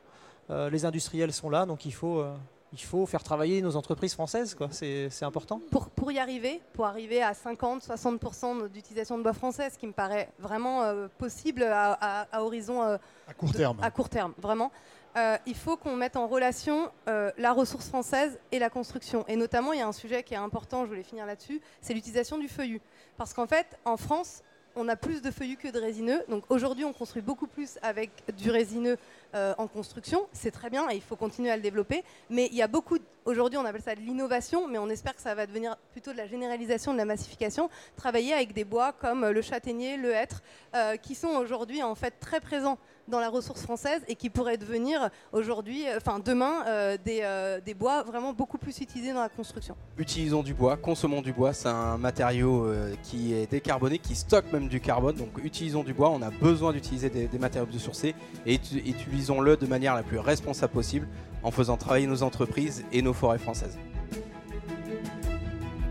les 0.48 0.84
industriels 0.84 1.32
sont 1.32 1.50
là, 1.50 1.66
donc 1.66 1.84
il 1.84 1.92
faut 1.92 2.24
il 2.72 2.80
faut 2.80 3.06
faire 3.06 3.22
travailler 3.22 3.62
nos 3.62 3.76
entreprises 3.76 4.14
françaises, 4.14 4.54
quoi. 4.54 4.68
C'est, 4.70 5.10
important. 5.22 5.60
Pour, 5.70 5.90
pour, 5.90 6.12
y 6.12 6.18
arriver, 6.18 6.60
pour 6.72 6.86
arriver 6.86 7.22
à 7.22 7.32
50-60% 7.32 8.68
d'utilisation 8.68 9.18
de 9.18 9.22
bois 9.22 9.32
français, 9.32 9.70
ce 9.70 9.78
qui 9.78 9.86
me 9.86 9.92
paraît 9.92 10.30
vraiment 10.38 10.82
euh, 10.82 11.08
possible 11.18 11.64
à, 11.64 12.26
horizon 12.40 12.82
euh, 12.82 12.96
à 13.28 13.34
court 13.34 13.52
terme. 13.52 13.76
À 13.82 13.90
court 13.90 14.08
terme, 14.08 14.32
vraiment. 14.38 14.70
Euh, 15.16 15.36
il 15.46 15.56
faut 15.56 15.76
qu'on 15.76 15.96
mette 15.96 16.16
en 16.16 16.26
relation 16.26 16.90
la 17.06 17.52
ressource 17.52 17.88
française 17.88 18.38
et 18.52 18.58
la 18.58 18.70
construction. 18.70 19.24
Et 19.28 19.36
notamment, 19.36 19.72
il 19.72 19.80
y 19.80 19.82
a 19.82 19.86
un 19.86 19.92
sujet 19.92 20.22
qui 20.22 20.34
est 20.34 20.38
important, 20.38 20.84
je 20.84 20.88
voulais 20.88 21.02
finir 21.02 21.26
là-dessus, 21.26 21.60
c'est 21.80 21.94
l'utilisation 21.94 22.38
du 22.38 22.48
feuillu. 22.48 22.80
Parce 23.16 23.34
qu'en 23.34 23.46
fait, 23.46 23.78
en 23.84 23.96
France, 23.96 24.42
on 24.76 24.88
a 24.88 24.96
plus 24.96 25.22
de 25.22 25.30
feuillus 25.30 25.56
que 25.56 25.68
de 25.68 25.78
résineux. 25.78 26.22
Donc 26.28 26.44
aujourd'hui, 26.48 26.84
on 26.84 26.92
construit 26.92 27.22
beaucoup 27.22 27.46
plus 27.46 27.78
avec 27.82 28.10
du 28.36 28.50
résineux 28.50 28.96
euh, 29.34 29.54
en 29.58 29.66
construction. 29.66 30.26
C'est 30.32 30.50
très 30.50 30.70
bien 30.70 30.88
et 30.90 30.96
il 30.96 31.02
faut 31.02 31.16
continuer 31.16 31.50
à 31.50 31.56
le 31.56 31.62
développer. 31.62 32.04
Mais 32.28 32.46
il 32.46 32.54
y 32.54 32.62
a 32.62 32.68
beaucoup, 32.68 32.98
aujourd'hui, 33.24 33.58
on 33.58 33.64
appelle 33.64 33.82
ça 33.82 33.94
de 33.94 34.00
l'innovation, 34.00 34.68
mais 34.68 34.78
on 34.78 34.88
espère 34.88 35.14
que 35.14 35.22
ça 35.22 35.34
va 35.34 35.46
devenir 35.46 35.76
plutôt 35.92 36.12
de 36.12 36.16
la 36.16 36.26
généralisation, 36.26 36.92
de 36.92 36.98
la 36.98 37.04
massification. 37.04 37.68
Travailler 37.96 38.32
avec 38.32 38.52
des 38.52 38.64
bois 38.64 38.92
comme 38.92 39.26
le 39.26 39.42
châtaignier, 39.42 39.96
le 39.96 40.12
hêtre, 40.12 40.42
euh, 40.74 40.96
qui 40.96 41.14
sont 41.14 41.28
aujourd'hui 41.28 41.82
en 41.82 41.94
fait 41.94 42.14
très 42.20 42.40
présents 42.40 42.78
dans 43.10 43.20
la 43.20 43.28
ressource 43.28 43.62
française 43.62 44.00
et 44.08 44.14
qui 44.14 44.30
pourraient 44.30 44.56
devenir 44.56 45.10
aujourd'hui, 45.32 45.86
euh, 45.86 45.98
enfin 45.98 46.18
demain, 46.18 46.64
euh, 46.66 46.96
euh, 47.08 47.60
des, 47.60 47.74
bois 47.74 48.02
vraiment 48.02 48.32
beaucoup 48.32 48.58
plus 48.58 48.78
utilisés 48.80 49.12
dans 49.12 49.20
la 49.20 49.28
construction. 49.28 49.76
Utilisons 49.98 50.42
du 50.42 50.54
bois, 50.54 50.76
consommons 50.76 51.20
du 51.20 51.32
bois, 51.32 51.52
c'est 51.52 51.68
un 51.68 51.98
matériau 51.98 52.72
qui 53.02 53.34
est 53.34 53.50
décarboné, 53.50 53.98
qui 53.98 54.14
stocke 54.14 54.52
même 54.52 54.68
du 54.68 54.80
carbone, 54.80 55.16
donc 55.16 55.28
utilisons 55.42 55.82
du 55.82 55.92
bois, 55.92 56.10
on 56.10 56.22
a 56.22 56.30
besoin 56.30 56.72
d'utiliser 56.72 57.10
des, 57.10 57.38
matériaux 57.38 57.66
biosourcés 57.66 58.14
et 58.46 58.54
utilisons-le 58.54 59.56
de 59.56 59.66
manière 59.66 59.94
la 59.94 60.02
plus 60.02 60.18
responsable 60.18 60.72
possible 60.72 61.08
en 61.42 61.50
faisant 61.50 61.76
travailler 61.76 62.06
nos 62.06 62.22
entreprises 62.22 62.84
et 62.92 63.02
nos 63.02 63.14
forêts 63.14 63.38
françaises. 63.38 63.78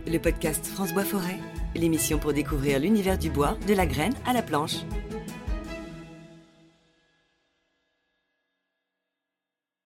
Le 0.07 0.17
podcast 0.19 0.65
France 0.65 0.93
Bois 0.93 1.03
Forêt, 1.03 1.37
l'émission 1.75 2.19
pour 2.19 2.33
découvrir 2.33 2.79
l'univers 2.79 3.17
du 3.17 3.29
bois, 3.29 3.57
de 3.67 3.73
la 3.73 3.85
graine 3.85 4.13
à 4.25 4.33
la 4.33 4.41
planche. 4.41 4.77